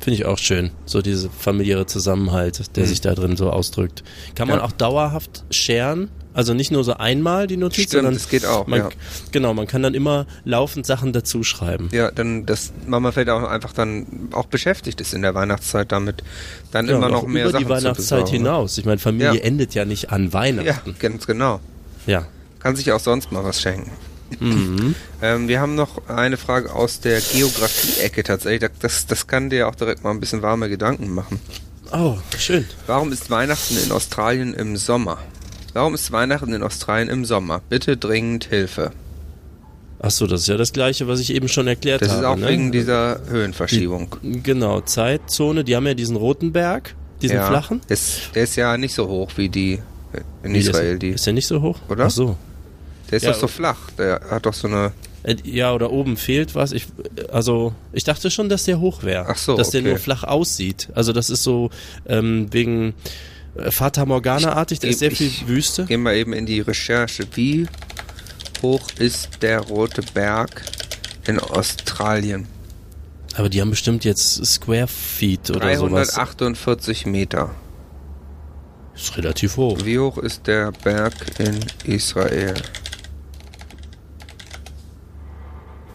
finde 0.00 0.16
ich 0.16 0.24
auch 0.26 0.38
schön. 0.38 0.70
So 0.86 1.02
diese 1.02 1.28
familiäre 1.30 1.86
Zusammenhalt, 1.86 2.76
der 2.76 2.86
sich 2.86 3.00
da 3.00 3.14
drin 3.14 3.36
so 3.36 3.50
ausdrückt. 3.50 4.02
Kann 4.34 4.48
man 4.48 4.56
Mhm. 4.58 4.60
Ja. 4.62 4.66
auch 4.66 4.72
dauerhaft 4.72 5.44
sharen? 5.50 6.08
Also 6.32 6.54
nicht 6.54 6.70
nur 6.70 6.84
so 6.84 6.94
einmal 6.94 7.48
die 7.48 7.56
Notiz, 7.56 7.74
Stimmt, 7.86 7.90
sondern 7.90 8.14
das 8.14 8.28
geht 8.28 8.46
auch, 8.46 8.68
Man, 8.68 8.78
ja. 8.78 8.88
Genau, 9.32 9.52
man 9.52 9.66
kann 9.66 9.82
dann 9.82 9.94
immer 9.94 10.26
laufend 10.44 10.86
Sachen 10.86 11.12
dazu 11.12 11.42
schreiben. 11.42 11.88
Ja, 11.90 12.12
dann 12.12 12.46
das 12.46 12.72
Mama 12.86 13.10
fällt 13.10 13.28
auch 13.30 13.42
einfach 13.42 13.72
dann 13.72 14.06
auch 14.30 14.46
beschäftigt 14.46 15.00
ist 15.00 15.12
in 15.12 15.22
der 15.22 15.34
Weihnachtszeit 15.34 15.90
damit, 15.90 16.22
dann 16.70 16.86
Ja, 16.88 16.96
immer 16.96 17.08
noch 17.08 17.26
mehr 17.26 17.44
über 17.44 17.52
Sachen 17.52 17.64
die 17.64 17.68
Weihnachtszeit 17.70 18.18
zu 18.28 18.32
besorgen. 18.32 18.44
hinaus. 18.44 18.78
Ich 18.78 18.84
meine, 18.84 18.98
Familie 18.98 19.34
Ja. 19.34 19.40
endet 19.42 19.74
ja 19.74 19.84
nicht 19.84 20.12
an 20.12 20.26
Ja, 20.26 20.32
Weihnachten. 20.32 20.94
ganz 21.00 21.26
genau. 21.26 21.58
Ja. 22.06 22.26
Kann 22.60 22.76
sich 22.76 22.92
auch 22.92 23.00
sonst 23.00 23.32
mal 23.32 23.42
was 23.42 23.60
schenken. 23.60 23.90
Mhm. 24.38 24.94
Ähm, 25.22 25.48
wir 25.48 25.60
haben 25.60 25.74
noch 25.74 26.08
eine 26.08 26.36
Frage 26.36 26.72
aus 26.72 27.00
der 27.00 27.20
Geografie-Ecke 27.20 28.22
tatsächlich. 28.22 28.70
Das, 28.80 29.06
das 29.06 29.26
kann 29.26 29.50
dir 29.50 29.68
auch 29.68 29.74
direkt 29.74 30.04
mal 30.04 30.10
ein 30.10 30.20
bisschen 30.20 30.42
warme 30.42 30.68
Gedanken 30.68 31.12
machen. 31.12 31.40
Oh, 31.92 32.16
schön. 32.38 32.64
Warum 32.86 33.10
ist 33.12 33.30
Weihnachten 33.30 33.76
in 33.84 33.90
Australien 33.90 34.54
im 34.54 34.76
Sommer? 34.76 35.18
Warum 35.72 35.94
ist 35.94 36.12
Weihnachten 36.12 36.52
in 36.52 36.62
Australien 36.62 37.08
im 37.08 37.24
Sommer? 37.24 37.62
Bitte 37.68 37.96
dringend 37.96 38.44
Hilfe. 38.44 38.92
Ach 40.02 40.10
so, 40.10 40.26
das 40.26 40.42
ist 40.42 40.46
ja 40.46 40.56
das 40.56 40.72
Gleiche, 40.72 41.08
was 41.08 41.20
ich 41.20 41.34
eben 41.34 41.48
schon 41.48 41.66
erklärt 41.66 42.00
Das 42.00 42.10
habe. 42.10 42.20
ist 42.20 42.26
auch 42.26 42.36
ne? 42.36 42.48
wegen 42.48 42.72
dieser 42.72 43.20
Höhenverschiebung. 43.28 44.16
Genau, 44.22 44.80
Zeitzone. 44.80 45.62
Die 45.62 45.76
haben 45.76 45.86
ja 45.86 45.94
diesen 45.94 46.16
roten 46.16 46.52
Berg, 46.52 46.94
diesen 47.20 47.36
ja, 47.36 47.46
flachen. 47.46 47.82
Ist, 47.88 48.30
der 48.34 48.44
ist 48.44 48.56
ja 48.56 48.76
nicht 48.78 48.94
so 48.94 49.08
hoch 49.08 49.32
wie 49.36 49.48
die 49.48 49.80
in 50.42 50.54
Wie, 50.54 50.62
der 50.62 50.70
Israel. 50.70 50.92
Ist, 50.94 51.02
Die. 51.02 51.08
ist 51.10 51.26
der 51.26 51.32
nicht 51.34 51.46
so 51.46 51.60
hoch? 51.60 51.78
Oder? 51.88 52.06
Ach 52.06 52.10
so. 52.10 52.36
Der 53.10 53.16
ist 53.18 53.24
Ja, 53.24 53.32
doch 53.32 53.40
so 53.40 53.46
flach. 53.48 53.90
Der 53.98 54.20
hat 54.30 54.46
doch 54.46 54.54
so 54.54 54.68
eine. 54.68 54.92
Äh, 55.22 55.36
Ja, 55.44 55.72
oder 55.74 55.90
oben 55.90 56.16
fehlt 56.16 56.54
was. 56.54 56.72
Ich, 56.72 56.86
also, 57.32 57.74
ich 57.92 58.04
dachte 58.04 58.30
schon, 58.30 58.48
dass 58.48 58.64
der 58.64 58.80
hoch 58.80 59.02
wäre. 59.02 59.26
Ach 59.28 59.36
so, 59.36 59.56
Dass 59.56 59.70
der 59.70 59.80
okay. 59.80 59.90
nur 59.90 59.98
flach 59.98 60.24
aussieht. 60.24 60.88
Also, 60.94 61.12
das 61.12 61.28
ist 61.30 61.42
so 61.42 61.70
ähm, 62.06 62.48
wegen 62.52 62.94
äh, 63.56 63.70
Fata 63.70 64.06
Morgana-artig, 64.06 64.78
da 64.78 64.86
Ich- 64.86 64.92
ist 64.94 64.98
sehr 65.00 65.10
viel 65.10 65.26
ich- 65.26 65.46
Wüste. 65.48 65.84
Gehen 65.86 66.02
wir 66.02 66.14
eben 66.14 66.32
in 66.32 66.46
die 66.46 66.60
Recherche. 66.60 67.24
Wie 67.34 67.66
hoch 68.62 68.82
ist 68.98 69.42
der 69.42 69.60
Rote 69.60 70.02
Berg 70.14 70.62
in 71.26 71.38
Australien? 71.38 72.46
Aber 73.36 73.48
die 73.48 73.60
haben 73.60 73.70
bestimmt 73.70 74.04
jetzt 74.04 74.44
Square 74.44 74.88
Feet 74.88 75.50
oder 75.50 75.74
sowas. 75.76 76.14
348 76.14 77.06
Meter. 77.06 77.50
Ist 78.94 79.16
relativ 79.16 79.56
hoch. 79.56 79.78
Wie 79.84 79.98
hoch 79.98 80.18
ist 80.18 80.46
der 80.46 80.72
Berg 80.72 81.14
in 81.38 81.58
Israel? 81.84 82.54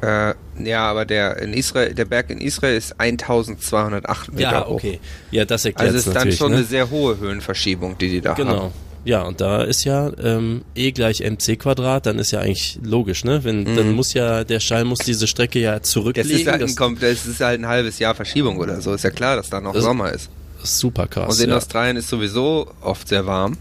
Äh, 0.01 0.33
ja, 0.63 0.89
aber 0.89 1.05
der 1.05 1.37
in 1.37 1.53
Israel, 1.53 1.93
der 1.93 2.05
Berg 2.05 2.29
in 2.29 2.39
Israel 2.41 2.75
ist 2.77 2.95
1208 2.99 4.33
Meter 4.33 4.41
Ja, 4.51 4.65
hoch. 4.65 4.71
okay. 4.75 4.99
Ja, 5.31 5.45
das 5.45 5.65
erklärt 5.65 5.87
Also 5.93 5.99
es 5.99 6.07
ist 6.07 6.15
dann 6.15 6.31
schon 6.31 6.51
ne? 6.51 6.57
eine 6.57 6.65
sehr 6.65 6.89
hohe 6.89 7.17
Höhenverschiebung, 7.19 7.97
die 7.97 8.09
die 8.09 8.21
da 8.21 8.33
Genau. 8.33 8.63
haben. 8.65 8.71
Ja, 9.03 9.21
und 9.21 9.39
da 9.39 9.61
ist 9.63 9.83
ja 9.83 10.11
ähm, 10.23 10.63
E 10.73 10.91
gleich 10.91 11.19
mc 11.21 11.57
Quadrat, 11.57 12.07
dann 12.07 12.17
ist 12.17 12.31
ja 12.31 12.39
eigentlich 12.39 12.79
logisch, 12.81 13.23
ne? 13.23 13.43
Wenn 13.43 13.63
dann 13.75 13.91
muss 13.91 14.13
ja 14.15 14.43
der 14.43 14.59
Schall 14.59 14.83
muss 14.83 14.97
diese 14.99 15.27
Strecke 15.27 15.59
ja 15.59 15.73
Mhm. 15.73 15.79
Das 15.81 15.89
zurücklegen. 15.91 16.31
ist, 16.41 16.47
halt 16.47 16.61
das 16.63 16.75
ein, 16.77 16.97
das 16.99 17.25
ist 17.27 17.39
halt 17.39 17.59
ein 17.59 17.67
halbes 17.67 17.99
Jahr 17.99 18.15
Verschiebung 18.15 18.57
oder 18.57 18.81
so. 18.81 18.93
Ist 18.95 19.03
ja 19.03 19.11
klar, 19.11 19.35
dass 19.35 19.49
da 19.51 19.61
noch 19.61 19.75
Sommer 19.75 20.11
ist. 20.11 20.29
ist 20.63 20.79
super 20.79 21.05
krass. 21.05 21.35
Und 21.37 21.43
in 21.43 21.51
ja. 21.51 21.57
Australien 21.57 21.97
ist 21.97 22.09
sowieso 22.09 22.67
oft 22.81 23.07
sehr 23.07 23.25
warm. 23.27 23.57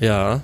ja. 0.00 0.40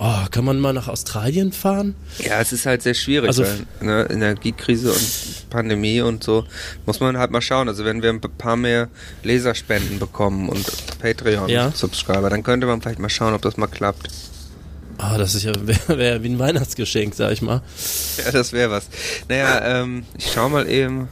Oh, 0.00 0.26
kann 0.30 0.44
man 0.44 0.60
mal 0.60 0.72
nach 0.72 0.86
Australien 0.86 1.52
fahren? 1.52 1.96
Ja, 2.18 2.40
es 2.40 2.52
ist 2.52 2.66
halt 2.66 2.82
sehr 2.82 2.94
schwierig, 2.94 3.26
Also 3.28 3.42
weil 3.42 3.66
ne, 3.80 4.06
Energiekrise 4.08 4.92
und 4.92 5.50
Pandemie 5.50 6.00
und 6.02 6.22
so 6.22 6.44
muss 6.86 7.00
man 7.00 7.18
halt 7.18 7.32
mal 7.32 7.42
schauen. 7.42 7.66
Also 7.68 7.84
wenn 7.84 8.00
wir 8.00 8.10
ein 8.10 8.20
paar 8.20 8.56
mehr 8.56 8.88
Leserspenden 9.24 9.98
bekommen 9.98 10.48
und 10.48 10.64
Patreon-Subscriber, 11.00 12.30
dann 12.30 12.44
könnte 12.44 12.68
man 12.68 12.80
vielleicht 12.80 13.00
mal 13.00 13.08
schauen, 13.08 13.34
ob 13.34 13.42
das 13.42 13.56
mal 13.56 13.66
klappt. 13.66 14.08
Ah, 14.98 15.18
das 15.18 15.34
ist 15.34 15.42
ja 15.42 15.52
wäre 15.66 15.98
wär 15.98 16.22
wie 16.22 16.28
ein 16.28 16.38
Weihnachtsgeschenk, 16.38 17.14
sag 17.16 17.32
ich 17.32 17.42
mal. 17.42 17.62
Ja, 18.24 18.30
das 18.30 18.52
wäre 18.52 18.70
was. 18.70 18.86
Naja, 19.28 19.80
ähm, 19.82 20.04
ich 20.16 20.30
schau 20.32 20.48
mal 20.48 20.68
eben, 20.68 21.08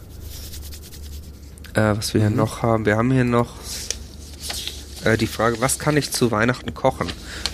äh, 1.75 1.95
was 1.97 2.15
wir 2.15 2.21
hier 2.21 2.31
Mhm. 2.31 2.37
noch 2.37 2.63
haben. 2.63 2.87
Wir 2.87 2.97
haben 2.97 3.11
hier 3.11 3.25
noch 3.25 3.49
äh, 5.07 5.17
die 5.17 5.27
Frage, 5.27 5.61
was 5.61 5.79
kann 5.79 5.97
ich 5.97 6.11
zu 6.11 6.31
Weihnachten 6.31 6.75
kochen? 6.75 7.07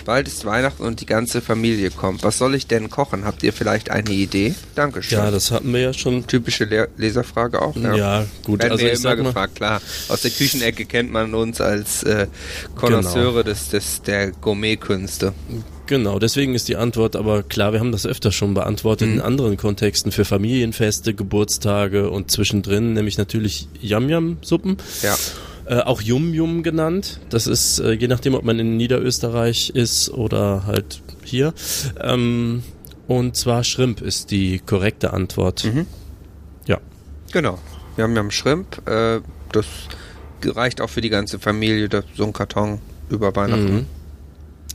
Bald 0.05 0.27
ist 0.27 0.45
Weihnachten 0.45 0.83
und 0.83 1.01
die 1.01 1.07
ganze 1.07 1.41
Familie 1.41 1.91
kommt. 1.91 2.25
Was 2.25 2.39
soll 2.39 2.55
ich 2.55 2.67
denn 2.67 2.91
kochen? 2.91 3.25
Habt 3.25 3.43
ihr 3.43 3.53
vielleicht 3.53 3.91
eine 3.91 4.11
Idee? 4.11 4.55
Dankeschön. 4.75 5.19
Ja, 5.19 5.31
das 5.31 5.51
hatten 5.51 5.73
wir 5.73 5.81
ja 5.81 5.93
schon. 5.93 6.27
Typische 6.27 6.65
Le 6.65 6.89
Leserfrage 6.97 7.63
auch. 7.63 7.77
Ja, 7.77 8.25
gut, 8.45 8.61
Werden 8.61 8.73
also 8.73 8.85
wir 8.85 8.93
ich 8.93 8.99
immer 8.99 9.11
sag 9.11 9.19
mal, 9.19 9.25
gefragt, 9.27 9.55
klar. 9.57 9.81
Aus 10.09 10.23
der 10.23 10.31
Küchenecke 10.31 10.85
kennt 10.87 11.13
man 11.13 11.35
uns 11.35 11.61
als 11.61 12.03
äh, 12.03 12.27
Konnoisseure 12.75 13.45
des, 13.45 13.69
des, 13.69 14.03
der 14.03 14.33
Gourmetkünste. 14.33 15.33
genau, 15.87 16.19
deswegen 16.19 16.55
ist 16.55 16.69
die 16.69 16.77
Antwort 16.77 17.17
aber 17.17 17.43
klar, 17.43 17.73
wir 17.73 17.81
haben 17.81 17.93
das 17.93 18.07
öfter 18.07 18.33
schon 18.33 18.55
beantwortet 18.55 19.09
Mhm. 19.09 19.15
in 19.15 19.21
anderen 19.21 19.57
Kontexten 19.57 20.11
für 20.13 20.25
Familienfeste, 20.25 21.13
Geburtstage 21.15 22.11
und 22.11 22.31
zwischendrin, 22.31 22.93
nämlich 22.95 23.19
natürlich 23.19 23.69
Yam-Yam-Suppen. 23.81 24.77
Ja. 25.03 25.17
Äh, 25.65 25.81
auch 25.81 26.01
Yum 26.01 26.35
Yum 26.35 26.63
genannt. 26.63 27.21
Das 27.31 27.47
ist, 27.47 27.79
äh, 27.79 27.93
je 27.93 28.09
nachdem, 28.09 28.35
ob 28.35 28.45
man 28.45 28.59
in 28.59 28.77
Niederösterreich 28.77 29.71
ist 29.71 30.11
oder 30.11 30.67
halt 30.67 31.03
hier. 31.25 31.55
Ähm, 32.01 32.63
und 33.07 33.37
zwar 33.37 33.65
Shrimp 33.65 34.01
ist 34.01 34.31
die 34.31 34.59
korrekte 34.59 35.13
Antwort. 35.13 35.65
Mhm. 35.65 35.87
Ja. 36.67 36.79
Genau. 37.33 37.59
Wir 37.97 38.05
haben 38.05 38.17
ja 38.17 38.31
Shrimp. 38.31 38.89
Äh, 38.89 39.21
das 39.53 39.67
reicht 40.45 40.81
auch 40.81 40.91
für 40.91 41.01
die 41.01 41.11
ganze 41.11 41.39
Familie, 41.39 41.89
das, 41.89 42.05
so 42.17 42.25
ein 42.25 42.33
Karton 42.33 42.81
über 43.11 43.35
Weihnachten. 43.37 43.75
Mhm. 43.75 43.87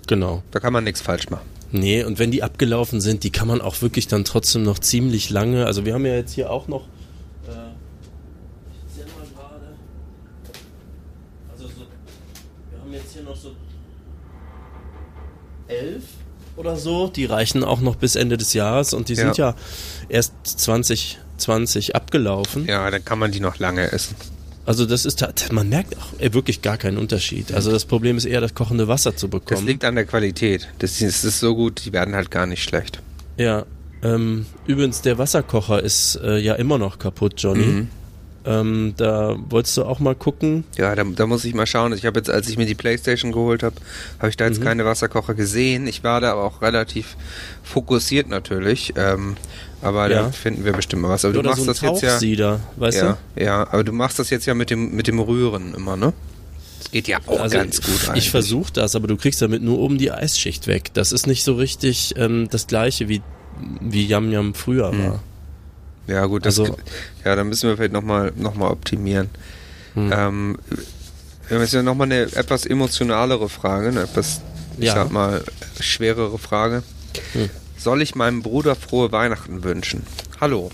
Genau. 0.07 0.43
Da 0.51 0.59
kann 0.59 0.73
man 0.73 0.83
nichts 0.83 1.01
falsch 1.01 1.29
machen. 1.29 1.47
Nee, 1.71 2.03
und 2.03 2.17
wenn 2.17 2.31
die 2.31 2.43
abgelaufen 2.43 3.01
sind, 3.01 3.23
die 3.23 3.29
kann 3.29 3.47
man 3.47 3.59
auch 3.59 3.81
wirklich 3.81 4.07
dann 4.07 4.23
trotzdem 4.23 4.63
noch 4.63 4.79
ziemlich 4.79 5.29
lange. 5.29 5.65
Also 5.65 5.85
wir 5.85 5.93
haben 5.93 6.05
ja 6.05 6.15
jetzt 6.15 6.33
hier 6.33 6.49
auch 6.49 6.67
noch. 6.67 6.83
Äh, 7.45 7.51
ich 8.71 8.95
zähl 8.95 9.05
mal 9.05 9.27
gerade. 9.35 9.75
Also 11.51 11.65
so, 11.65 11.81
wir 12.71 12.79
haben 12.79 12.93
jetzt 12.93 13.13
hier 13.13 13.23
noch 13.23 13.35
so 13.35 13.51
11 15.67 16.03
oder 16.55 16.75
so. 16.77 17.07
Die 17.07 17.25
reichen 17.25 17.63
auch 17.63 17.81
noch 17.81 17.95
bis 17.95 18.15
Ende 18.15 18.37
des 18.37 18.53
Jahres 18.53 18.93
und 18.93 19.09
die 19.09 19.13
Ja. 19.13 19.21
sind 19.23 19.37
ja 19.37 19.55
erst 20.09 20.33
2020 20.45 21.95
abgelaufen. 21.95 22.65
Ja, 22.65 22.89
dann 22.89 23.03
kann 23.03 23.19
man 23.19 23.31
die 23.31 23.39
noch 23.39 23.59
lange 23.59 23.91
essen. 23.91 24.15
Also 24.65 24.85
das 24.85 25.05
ist, 25.05 25.25
man 25.51 25.69
merkt 25.69 25.95
auch 25.97 26.19
wirklich 26.33 26.61
gar 26.61 26.77
keinen 26.77 26.97
Unterschied. 26.97 27.53
Also 27.53 27.71
das 27.71 27.85
Problem 27.85 28.17
ist 28.17 28.25
eher, 28.25 28.41
das 28.41 28.53
kochende 28.53 28.87
Wasser 28.89 29.15
zu 29.15 29.27
Das 29.27 29.39
bekommen. 29.39 29.65
liegt 29.65 29.85
an 29.85 29.95
der 29.95 30.05
Qualität. 30.05 30.67
Das 30.79 30.99
ist, 31.01 31.23
das 31.23 31.23
ist 31.23 31.39
so 31.39 31.55
gut, 31.55 31.85
die 31.85 31.93
werden 31.93 32.15
halt 32.15 32.31
gar 32.31 32.45
nicht 32.47 32.63
schlecht. 32.63 32.99
Ja, 33.37 33.65
ähm, 34.03 34.45
übrigens, 34.65 35.01
der 35.01 35.17
Wasserkocher 35.17 35.81
ist 35.81 36.19
äh, 36.21 36.37
ja 36.39 36.55
immer 36.55 36.77
noch 36.77 36.99
kaputt, 36.99 37.35
Johnny. 37.37 37.65
Mhm. 37.65 37.87
Ähm, 38.47 38.93
da 38.95 39.35
wolltest 39.49 39.75
du 39.75 39.83
auch 39.83 39.99
mal 39.99 40.15
gucken. 40.15 40.63
Ja, 40.77 40.95
da, 40.95 41.03
da 41.03 41.27
muss 41.27 41.43
ich 41.43 41.53
mal 41.53 41.67
schauen. 41.67 41.91
Ich 41.93 42.05
habe 42.05 42.17
jetzt, 42.19 42.29
als 42.29 42.47
ich 42.47 42.57
mir 42.57 42.65
die 42.65 42.75
Playstation 42.75 43.33
geholt 43.33 43.61
habe, 43.61 43.75
habe 44.19 44.29
ich 44.29 44.37
da 44.37 44.45
Mhm. 44.45 44.53
jetzt 44.53 44.63
keine 44.63 44.85
Wasserkocher 44.85 45.33
gesehen. 45.33 45.85
Ich 45.85 46.03
war 46.03 46.21
da 46.21 46.31
aber 46.31 46.43
auch 46.45 46.61
relativ 46.61 47.17
fokussiert 47.63 48.29
natürlich. 48.29 48.93
Ähm, 48.95 49.35
aber 49.81 50.09
Ja. 50.09 50.23
da 50.23 50.31
finden 50.31 50.63
wir 50.65 50.71
bestimmt 50.73 51.01
mal 51.01 51.09
was. 51.09 51.25
Aber 51.25 51.33
du 51.33 51.39
Oder 51.39 51.49
machst 51.49 51.61
so 51.63 51.67
das 51.67 51.81
jetzt 51.81 52.01
ja. 52.03 52.17
Weißt 52.77 52.97
Ja, 52.97 53.17
ja, 53.35 53.67
aber 53.69 53.83
du 53.83 53.91
machst 53.91 54.17
das 54.19 54.29
jetzt 54.29 54.45
ja 54.45 54.53
mit 54.53 54.69
dem 54.69 54.95
mit 54.95 55.07
dem 55.07 55.19
Rühren 55.19 55.73
immer, 55.75 55.97
ne? 55.97 56.13
Das 56.79 56.91
geht 56.91 57.07
ja 57.07 57.19
du? 57.19 57.31
auch 57.31 57.41
Also 57.41 57.57
ganz 57.57 57.81
gut 57.81 57.95
ich 58.03 58.09
eigentlich. 58.09 58.29
versuche 58.31 58.71
das, 58.71 58.95
aber 58.95 59.07
du 59.07 59.17
kriegst 59.17 59.41
damit 59.41 59.61
nur 59.61 59.77
oben 59.79 59.97
die 59.97 60.11
Eisschicht 60.11 60.67
weg. 60.67 60.91
Das 60.93 61.11
ist 61.11 61.27
nicht 61.27 61.43
so 61.43 61.53
richtig 61.55 62.13
ähm, 62.17 62.47
das 62.49 62.67
gleiche 62.67 63.09
wie, 63.09 63.21
wie 63.81 64.05
Yam 64.05 64.31
Yam 64.31 64.53
früher 64.53 64.91
Mhm. 64.93 65.03
war. 65.03 65.19
Ja, 66.07 66.25
gut, 66.25 66.45
das, 66.45 66.59
Also- 66.59 66.77
ja, 67.25 67.35
dann 67.35 67.49
müssen 67.49 67.69
wir 67.69 67.75
vielleicht 67.77 67.93
nochmal 67.93 68.31
noch 68.35 68.55
mal 68.55 68.69
optimieren. 68.69 69.29
Hm. 69.93 70.11
Ähm, 70.13 70.57
wir 71.47 71.55
haben 71.57 71.63
jetzt 71.63 71.73
ja 71.73 71.83
nochmal 71.83 72.05
eine 72.07 72.21
etwas 72.21 72.65
emotionalere 72.65 73.49
Frage, 73.49 73.89
eine 73.89 74.01
etwas, 74.03 74.41
ich 74.77 74.85
Ja. 74.85 74.95
sag 74.95 75.11
mal, 75.11 75.43
schwerere 75.79 76.37
Frage. 76.37 76.83
Hm. 77.33 77.49
Soll 77.77 78.01
ich 78.01 78.15
meinem 78.15 78.41
Bruder 78.41 78.75
frohe 78.75 79.11
Weihnachten 79.11 79.63
wünschen? 79.63 80.03
Hallo. 80.41 80.71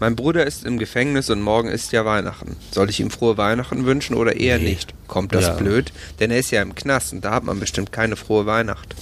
Mein 0.00 0.16
Bruder 0.16 0.46
ist 0.46 0.64
im 0.64 0.78
Gefängnis 0.78 1.30
und 1.30 1.40
morgen 1.40 1.68
ist 1.68 1.92
ja 1.92 2.04
Weihnachten. 2.04 2.56
Soll 2.70 2.90
ich 2.90 3.00
ihm 3.00 3.10
frohe 3.10 3.36
Weihnachten 3.38 3.86
wünschen 3.86 4.14
oder 4.14 4.36
eher 4.36 4.58
Nee. 4.58 4.70
nicht? 4.70 4.92
Kommt 5.08 5.34
das 5.34 5.44
Ja. 5.44 5.52
blöd? 5.54 5.92
Denn 6.20 6.30
er 6.30 6.38
ist 6.38 6.50
ja 6.50 6.60
im 6.62 6.74
Knast 6.74 7.12
und 7.12 7.24
da 7.24 7.30
hat 7.32 7.44
man 7.44 7.60
bestimmt 7.60 7.92
keine 7.92 8.16
frohe 8.16 8.44
Weihnacht. 8.46 8.94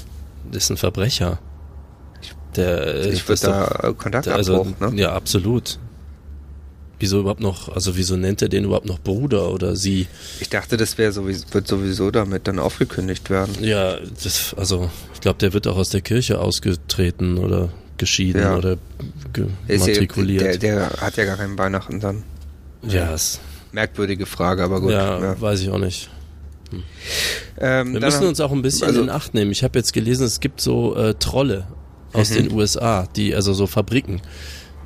Das 0.50 0.64
ist 0.64 0.70
ein 0.70 0.76
Verbrecher. 0.76 1.38
Der, 2.56 2.86
äh, 3.04 3.08
Ich 3.10 3.26
würde 3.28 3.40
da 3.42 3.66
doch- 3.82 3.96
Kontaktabbruch, 3.98 4.36
also, 4.36 4.66
ne? 4.80 4.92
Ja, 5.00 5.12
absolut. 5.12 5.78
Wieso 6.98 7.18
überhaupt 7.20 7.40
noch, 7.40 7.68
also 7.74 7.96
wieso 7.96 8.16
nennt 8.16 8.42
er 8.42 8.48
den 8.48 8.64
überhaupt 8.64 8.86
noch 8.86 9.00
Bruder 9.00 9.50
oder 9.50 9.74
sie? 9.74 10.06
Ich 10.40 10.48
dachte, 10.50 10.76
das 10.76 10.98
wäre 10.98 11.10
sowieso, 11.10 11.46
wird 11.52 11.66
sowieso 11.66 12.10
damit 12.12 12.46
dann 12.46 12.60
aufgekündigt 12.60 13.28
werden. 13.28 13.56
Ja, 13.60 13.96
das, 14.22 14.54
also 14.56 14.88
ich 15.14 15.20
glaube, 15.20 15.38
der 15.40 15.52
wird 15.52 15.66
auch 15.66 15.76
aus 15.76 15.88
der 15.88 16.00
Kirche 16.00 16.38
ausgetreten 16.40 17.38
oder 17.38 17.70
geschieden 17.98 18.42
Ja. 18.42 18.56
oder 18.56 18.76
ge 19.32 19.46
Der, 19.68 19.74
ist 19.76 19.86
matrikuliert. 19.88 20.42
der, 20.42 20.58
der 20.58 20.90
hat 21.00 21.16
ja 21.16 21.24
gar 21.24 21.36
keinen 21.38 21.58
Weihnachten 21.58 21.98
dann. 21.98 22.22
ja, 22.86 23.12
es, 23.12 23.40
Merkwürdige 23.72 24.26
Frage, 24.26 24.62
aber 24.62 24.80
gut. 24.80 24.90
ja, 24.92 25.18
ja. 25.18 25.40
weiß 25.40 25.60
ich 25.62 25.70
auch 25.70 25.78
nicht. 25.78 26.08
Ähm, 27.58 27.94
Wir 27.94 28.00
müssen 28.00 28.26
uns 28.26 28.38
auch 28.40 28.52
ein 28.52 28.62
bisschen 28.62 28.86
also- 28.88 29.02
in 29.02 29.10
Acht 29.10 29.34
nehmen. 29.34 29.50
Ich 29.50 29.64
habe 29.64 29.78
jetzt 29.78 29.92
gelesen, 29.92 30.24
es 30.26 30.40
gibt 30.40 30.60
so 30.60 30.94
äh, 30.96 31.14
Trolle 31.14 31.66
aus 32.12 32.30
Mhm. 32.30 32.34
den 32.34 32.52
USA, 32.52 33.08
die 33.16 33.34
also 33.34 33.52
so 33.54 33.66
Fabriken. 33.66 34.20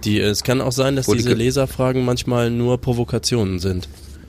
Die, 0.04 0.20
es 0.20 0.42
kann 0.44 0.60
auch 0.60 0.72
sein, 0.72 0.94
dass 0.96 1.08
Wo 1.08 1.12
die 1.12 1.18
diese 1.18 1.30
ge- 1.30 1.38
Leserfragen 1.38 2.04
manchmal 2.04 2.50
nur 2.50 2.78
Provokationen 2.80 3.58
sind. 3.58 3.88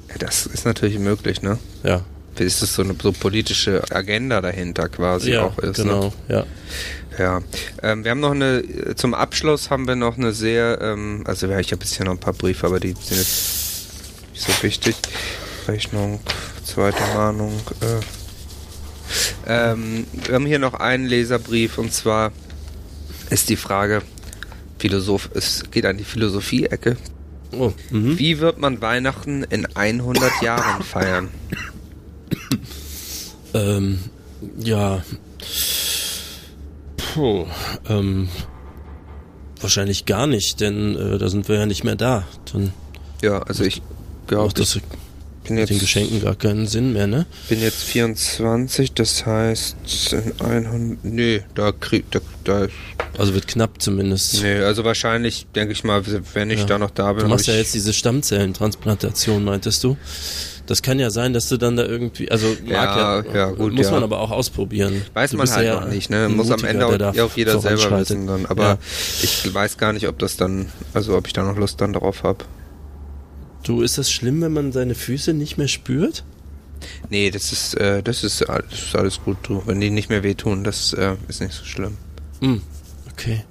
Ja, 0.10 0.16
das 0.20 0.46
ist 0.46 0.66
natürlich 0.66 0.98
möglich, 1.00 1.42
ne? 1.42 1.60
Ja, 1.84 2.02
Ist 2.40 2.62
das 2.62 2.74
so 2.76 2.84
eine 2.84 2.96
so 3.02 3.12
politische 3.12 3.84
Agenda 3.92 4.42
dahinter 4.42 4.90
quasi 4.90 5.32
ja 5.32 5.44
auch 5.44 5.58
ist. 5.60 5.80
Ne? 5.80 5.84
genau, 5.84 6.14
ja. 6.30 6.46
Ja. 7.20 7.42
Ähm, 7.82 8.04
wir 8.04 8.12
haben 8.12 8.20
noch 8.20 8.32
eine, 8.32 8.64
zum 8.96 9.14
Abschluss 9.16 9.70
haben 9.72 9.88
wir 9.88 9.96
noch 9.96 10.18
eine 10.18 10.34
sehr, 10.34 10.80
ähm, 10.82 11.24
also 11.26 11.48
ja, 11.48 11.60
ich 11.60 11.72
habe 11.72 11.84
jetzt 11.84 11.96
hier 11.96 12.06
noch 12.06 12.12
ein 12.14 12.20
paar 12.20 12.34
Briefe, 12.34 12.68
aber 12.68 12.80
die 12.80 12.90
sind 12.90 13.18
jetzt 13.18 13.88
nicht 14.34 14.46
so 14.46 14.54
wichtig. 14.64 14.96
Rechnung, 15.68 16.20
zweite 16.64 17.02
Mahnung. 17.16 17.54
Äh. 17.82 18.04
Ähm, 19.48 20.06
wir 20.26 20.36
haben 20.36 20.46
hier 20.46 20.60
noch 20.60 20.76
einen 20.76 21.06
Leserbrief 21.08 21.78
und 21.78 21.94
zwar 21.94 22.32
ist 23.30 23.50
die 23.50 23.56
Frage, 23.56 24.02
Philosoph, 24.78 25.30
es 25.34 25.64
geht 25.72 25.86
an 25.86 25.98
die 25.98 26.04
Philosophie-Ecke. 26.04 26.98
Oh, 27.52 27.72
mhm. 27.92 28.20
Wie 28.20 28.40
wird 28.40 28.60
man 28.60 28.82
Weihnachten 28.82 29.44
in 29.44 29.66
100 29.76 30.42
Jahren 30.42 30.84
feiern? 30.84 31.30
Ähm, 33.54 34.00
ja. 34.58 35.02
Puh, 36.98 37.48
ähm, 37.90 38.28
wahrscheinlich 39.62 40.06
gar 40.06 40.28
nicht, 40.28 40.60
denn 40.60 40.96
äh, 40.96 41.18
da 41.18 41.30
sind 41.30 41.48
wir 41.48 41.56
ja 41.58 41.66
nicht 41.66 41.84
mehr 41.84 41.96
da. 41.96 42.28
Dann 42.52 42.74
Ja, 43.22 43.40
also 43.40 43.64
ich 43.64 43.82
glaube, 44.28 44.54
das 44.54 44.80
bin 45.48 45.56
mit 45.56 45.62
jetzt, 45.64 45.70
den 45.72 45.80
Geschenken 45.80 46.22
gar 46.22 46.36
keinen 46.36 46.68
Sinn 46.68 46.94
mehr, 46.94 47.08
ne? 47.08 47.26
bin 47.50 47.62
jetzt 47.62 47.84
24, 47.84 48.94
das 48.94 49.26
heißt 49.26 49.76
in 50.14 50.34
100, 50.68 51.04
nee, 51.04 51.42
da 51.56 51.72
krieg, 51.72 52.06
da, 52.12 52.20
da 52.44 52.68
Also 53.18 53.34
wird 53.34 53.48
knapp 53.48 53.82
zumindest. 53.82 54.42
nee, 54.42 54.60
also 54.60 54.84
wahrscheinlich 54.84 55.48
denke 55.56 55.74
ich 55.74 55.84
mal, 55.84 56.04
wenn 56.34 56.50
ich 56.52 56.60
Ja. 56.62 56.66
da 56.66 56.80
noch 56.80 56.92
da 56.92 57.14
bin, 57.14 57.24
Du 57.24 57.30
machst 57.30 57.48
ja 57.48 57.56
jetzt 57.56 57.74
diese 57.74 57.94
Stammzellentransplantation, 57.94 59.44
meintest 59.44 59.84
du? 59.84 59.98
Das 60.66 60.82
kann 60.82 61.00
ja 61.00 61.10
sein, 61.12 61.32
dass 61.32 61.48
du 61.48 61.56
dann 61.56 61.78
da 61.78 61.86
irgendwie, 61.86 62.30
also 62.30 62.48
mag 62.66 62.68
Ja, 62.70 63.22
ja, 63.22 63.34
ja, 63.34 63.46
gut, 63.52 63.72
muss 63.74 63.86
ja. 63.86 63.94
man 63.94 64.04
aber 64.04 64.20
auch 64.20 64.32
ausprobieren. 64.32 65.02
weiß 65.14 65.32
Du 65.32 65.38
man 65.38 65.50
halt 65.50 65.66
ja 65.66 65.80
noch 65.80 65.88
nicht, 65.88 66.10
ne? 66.10 66.28
Muss 66.28 66.48
am 66.52 66.60
Mutiger, 66.60 66.70
Ende 66.70 66.88
der 66.90 66.98
da 66.98 67.10
auch, 67.24 67.32
auch 67.32 67.38
jeder 67.38 67.60
selber 67.62 68.00
wissen 68.02 68.28
dann, 68.28 68.46
aber 68.48 68.78
ich 69.24 69.54
weiß 69.54 69.78
gar 69.78 69.94
nicht, 69.94 70.10
ob 70.10 70.20
das 70.20 70.36
dann, 70.36 70.68
also 70.94 71.16
ob 71.16 71.26
ich 71.26 71.32
da 71.32 71.44
noch 71.44 71.56
Lust 71.58 71.80
dann 71.80 71.94
drauf 71.94 72.24
habe. 72.24 72.44
Du, 73.68 73.82
ist 73.82 73.98
das 73.98 74.10
schlimm, 74.12 74.42
wenn 74.42 74.54
man 74.54 74.72
seine 74.72 74.96
Füße 74.96 75.34
nicht 75.34 75.58
mehr 75.58 75.68
spürt? 75.68 76.24
Nee, 77.10 77.32
das 77.32 77.52
ist, 77.52 77.74
äh, 77.76 78.02
das 78.04 78.24
ist, 78.24 78.44
all- 78.50 78.64
das 78.70 78.80
ist 78.84 78.96
alles 78.96 79.20
gut, 79.24 79.38
du. 79.44 79.62
Wenn 79.66 79.80
die 79.82 79.90
nicht 79.90 80.10
mehr 80.10 80.24
wehtun, 80.24 80.64
das 80.64 80.94
äh, 80.94 81.16
ist 81.28 81.42
nicht 81.42 81.54
so 81.54 81.66
schlimm. 81.66 81.98
Hm, 82.40 82.62
okay. 83.12 83.44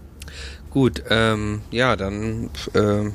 Gut, 0.70 1.02
ähm, 1.11 1.61
ja, 1.70 1.96
dann 1.96 2.50
ähm, 2.74 3.14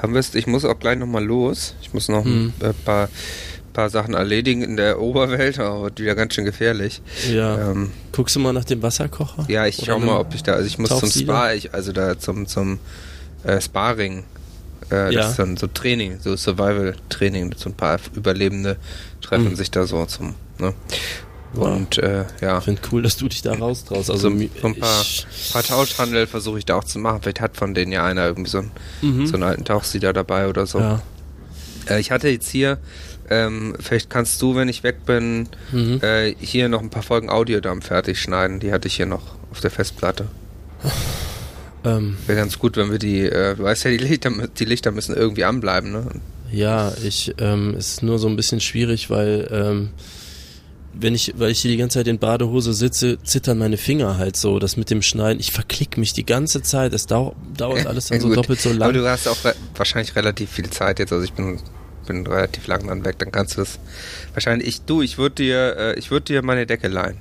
haben 0.00 0.12
wir 0.12 0.20
es. 0.20 0.34
Ich 0.34 0.46
muss 0.46 0.64
auch 0.64 0.78
gleich 0.78 0.98
nochmal 0.98 1.24
los. 1.24 1.74
Ich 1.82 1.92
muss 1.92 2.08
noch 2.08 2.24
Hm. 2.24 2.52
ein 2.60 2.66
äh, 2.70 2.72
paar, 2.72 3.08
paar 3.72 3.90
Sachen 3.90 4.14
erledigen 4.14 4.62
in 4.62 4.76
der 4.76 5.00
Oberwelt, 5.00 5.58
aber 5.60 5.82
wird 5.84 6.00
wieder 6.00 6.14
ganz 6.14 6.34
schön 6.34 6.44
gefährlich. 6.46 7.02
Ja. 7.30 7.70
Ähm, 7.72 7.90
Guckst 8.12 8.34
du 8.34 8.40
mal 8.40 8.52
nach 8.52 8.64
dem 8.64 8.80
Wasserkocher? 8.82 9.44
ja, 9.48 9.66
ich 9.66 9.78
Oder 9.78 9.86
schau 9.86 9.98
mal, 10.00 10.18
ob 10.18 10.34
ich 10.34 10.42
da, 10.42 10.54
also 10.54 10.66
ich 10.66 10.78
muss 10.78 10.88
zum? 10.98 11.10
Spa, 11.10 11.52
ich, 11.52 11.74
also 11.74 11.92
da 11.92 12.18
zum, 12.18 12.46
zum 12.46 12.78
äh, 13.44 13.60
Sparring. 13.60 14.24
Äh, 14.90 15.12
Ja. 15.14 15.20
Das 15.22 15.30
ist 15.30 15.38
dann 15.38 15.56
so 15.56 15.66
Training, 15.66 16.18
so 16.20 16.36
Survival-Training. 16.36 17.54
So 17.56 17.70
ein 17.70 17.74
paar 17.74 17.98
Überlebende 18.14 18.76
treffen 19.20 19.46
Hm. 19.50 19.56
sich 19.56 19.70
da 19.70 19.86
so 19.86 20.04
zum, 20.06 20.34
ne? 20.58 20.74
Und 21.54 21.96
äh, 21.98 22.24
ja. 22.42 22.58
Ich 22.58 22.64
finde 22.64 22.82
cool, 22.92 23.02
dass 23.02 23.16
du 23.16 23.28
dich 23.28 23.40
da 23.40 23.54
raustraust. 23.54 24.10
Also 24.10 24.28
so, 24.30 24.36
ein 24.66 24.74
paar, 24.78 25.04
paar 25.52 25.62
Tauschhandel 25.62 26.26
versuche 26.26 26.58
ich 26.58 26.66
da 26.66 26.74
auch 26.76 26.84
zu 26.84 26.98
machen. 26.98 27.20
Vielleicht 27.22 27.40
hat 27.40 27.56
von 27.56 27.72
denen 27.72 27.92
ja 27.92 28.04
einer 28.04 28.26
irgendwie 28.26 28.50
so 28.50 28.58
einen, 28.58 28.70
mhm. 29.00 29.26
so 29.26 29.34
einen 29.34 29.42
alten 29.44 29.64
Tauchsieder 29.64 30.12
dabei 30.12 30.48
oder 30.48 30.66
so. 30.66 30.78
ja. 30.80 31.00
Äh, 31.88 32.00
ich 32.00 32.10
hatte 32.10 32.28
jetzt 32.28 32.48
hier, 32.50 32.78
ähm, 33.30 33.74
vielleicht 33.80 34.10
kannst 34.10 34.42
du, 34.42 34.54
wenn 34.56 34.68
ich 34.68 34.82
weg 34.82 35.06
bin, 35.06 35.48
Mhm. 35.72 36.00
äh, 36.02 36.34
hier 36.38 36.68
noch 36.68 36.80
ein 36.82 36.90
paar 36.90 37.02
Folgen 37.04 37.30
Audiodump 37.30 37.84
fertig 37.84 38.20
schneiden. 38.20 38.60
Die 38.60 38.72
hatte 38.72 38.88
ich 38.88 38.96
hier 38.96 39.06
noch 39.06 39.22
auf 39.50 39.60
der 39.60 39.70
Festplatte. 39.70 40.26
Ähm, 41.86 42.16
Wäre 42.26 42.38
ganz 42.38 42.58
gut, 42.58 42.76
wenn 42.76 42.90
wir 42.90 42.98
die, 42.98 43.20
äh, 43.20 43.54
du 43.54 43.62
weißt 43.62 43.84
ja, 43.84 43.90
die 43.92 43.98
Lichter, 43.98 44.30
die 44.58 44.64
Lichter 44.64 44.90
müssen 44.90 45.14
irgendwie 45.14 45.44
anbleiben, 45.44 45.92
ne? 45.92 46.06
ja, 46.50 46.92
ich, 47.02 47.34
ähm, 47.38 47.74
es 47.78 47.94
ist 47.94 48.02
nur 48.02 48.18
so 48.18 48.28
ein 48.28 48.36
bisschen 48.36 48.60
schwierig, 48.60 49.10
weil, 49.10 49.48
ähm, 49.50 49.90
wenn 50.98 51.14
ich, 51.14 51.34
weil 51.36 51.50
ich 51.50 51.60
hier 51.60 51.70
die 51.70 51.76
ganze 51.76 51.98
Zeit 51.98 52.08
in 52.08 52.18
Badehose 52.18 52.72
sitze, 52.72 53.18
zittern 53.22 53.58
meine 53.58 53.76
Finger 53.76 54.16
halt 54.16 54.36
so. 54.36 54.58
Das 54.58 54.76
mit 54.76 54.90
dem 54.90 55.02
Schneiden, 55.02 55.38
ich 55.40 55.52
verklick 55.52 55.98
mich 55.98 56.14
die 56.14 56.24
ganze 56.24 56.62
Zeit. 56.62 56.94
Es 56.94 57.06
dau 57.06 57.36
dauert 57.56 57.86
alles 57.86 58.06
dann 58.06 58.20
so 58.20 58.28
Gut. 58.28 58.38
doppelt 58.38 58.60
so 58.60 58.70
Aber 58.70 58.78
lang. 58.78 58.94
du 58.94 59.08
hast 59.08 59.28
auch 59.28 59.44
re 59.44 59.54
wahrscheinlich 59.74 60.16
relativ 60.16 60.50
viel 60.50 60.70
Zeit 60.70 60.98
jetzt, 60.98 61.12
also 61.12 61.22
ich 61.24 61.34
bin, 61.34 61.60
bin 62.06 62.26
relativ 62.26 62.66
lang 62.66 62.86
dann 62.86 63.04
weg, 63.04 63.18
dann 63.18 63.30
kannst 63.30 63.58
du 63.58 63.62
es 63.62 63.78
wahrscheinlich, 64.32 64.68
ich, 64.68 64.80
du, 64.82 65.02
ich 65.02 65.18
würde 65.18 65.34
dir, 65.34 65.76
äh, 65.76 65.98
ich 65.98 66.10
würde 66.10 66.24
dir 66.24 66.42
meine 66.42 66.66
Decke 66.66 66.88
leihen. 66.88 67.18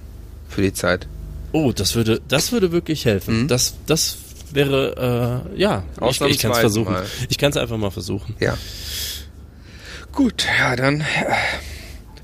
Für 0.48 0.62
die 0.62 0.74
Zeit. 0.74 1.08
Oh, 1.52 1.72
das 1.74 1.96
würde, 1.96 2.22
das 2.28 2.52
würde 2.52 2.72
wirklich 2.72 3.04
helfen. 3.06 3.44
Mhm. 3.44 3.48
Das, 3.48 3.76
das 3.88 4.18
wäre, 4.56 5.44
äh, 5.56 5.60
ja, 5.60 5.84
ich, 6.10 6.22
ich 6.22 6.40
kann 6.40 6.52
es 6.52 6.60
versuchen. 6.60 6.94
mal. 6.94 7.06
Ich 7.30 7.38
kann 7.38 7.52
es 7.52 7.58
einfach 7.58 7.78
mal 7.78 7.92
versuchen. 7.92 8.36
Ja. 8.40 8.58
Gut, 10.12 10.46
ja, 10.60 10.76
dann 10.76 11.02
äh, 11.02 11.04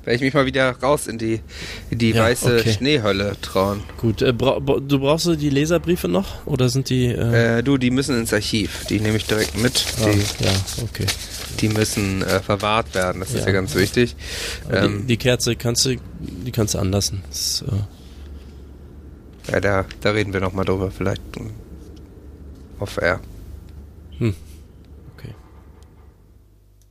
werde 0.03 0.15
ich 0.15 0.21
mich 0.21 0.33
mal 0.33 0.45
wieder 0.45 0.71
raus 0.81 1.07
in 1.07 1.17
die, 1.17 1.41
in 1.89 1.97
die 1.97 2.11
Ja, 2.11 2.23
weiße 2.23 2.57
okay. 2.59 2.73
Schneehölle 2.73 3.35
trauen. 3.41 3.83
Gut, 3.97 4.21
äh, 4.21 4.31
bra 4.31 4.59
du 4.59 4.99
brauchst 4.99 5.25
du 5.25 5.35
die 5.35 5.49
Leserbriefe 5.49 6.07
noch? 6.07 6.45
Oder 6.47 6.69
sind 6.69 6.89
die, 6.89 7.07
äh, 7.07 7.59
Äh, 7.59 7.63
du, 7.63 7.77
die 7.77 7.91
müssen 7.91 8.17
ins 8.17 8.33
Archiv. 8.33 8.85
Die 8.89 8.99
nehme 9.01 9.17
ich 9.17 9.25
direkt 9.25 9.57
mit. 9.57 9.83
ah, 10.01 10.05
Die, 10.09 10.19
ja, 10.45 10.51
okay. 10.83 11.05
die 11.59 11.67
müssen 11.69 12.21
äh, 12.23 12.39
verwahrt 12.39 12.95
werden. 12.95 13.19
Das 13.19 13.29
ist 13.31 13.41
Ja. 13.41 13.47
ja 13.47 13.51
ganz 13.51 13.75
wichtig. 13.75 14.15
Ähm, 14.71 15.01
die, 15.01 15.07
die 15.07 15.17
Kerze 15.17 15.55
kannst 15.57 15.85
du, 15.85 15.97
die 16.19 16.51
kannst 16.51 16.73
du 16.75 16.79
anlassen. 16.79 17.21
Das, 17.29 17.63
äh, 17.67 19.51
Ja, 19.51 19.59
da, 19.59 19.85
da 19.99 20.11
reden 20.11 20.31
wir 20.33 20.39
nochmal 20.39 20.63
drüber, 20.65 20.91
vielleicht 20.91 21.21
off 22.81 22.97
air. 22.97 23.19
Er? 23.19 23.19
Hm. 24.19 24.35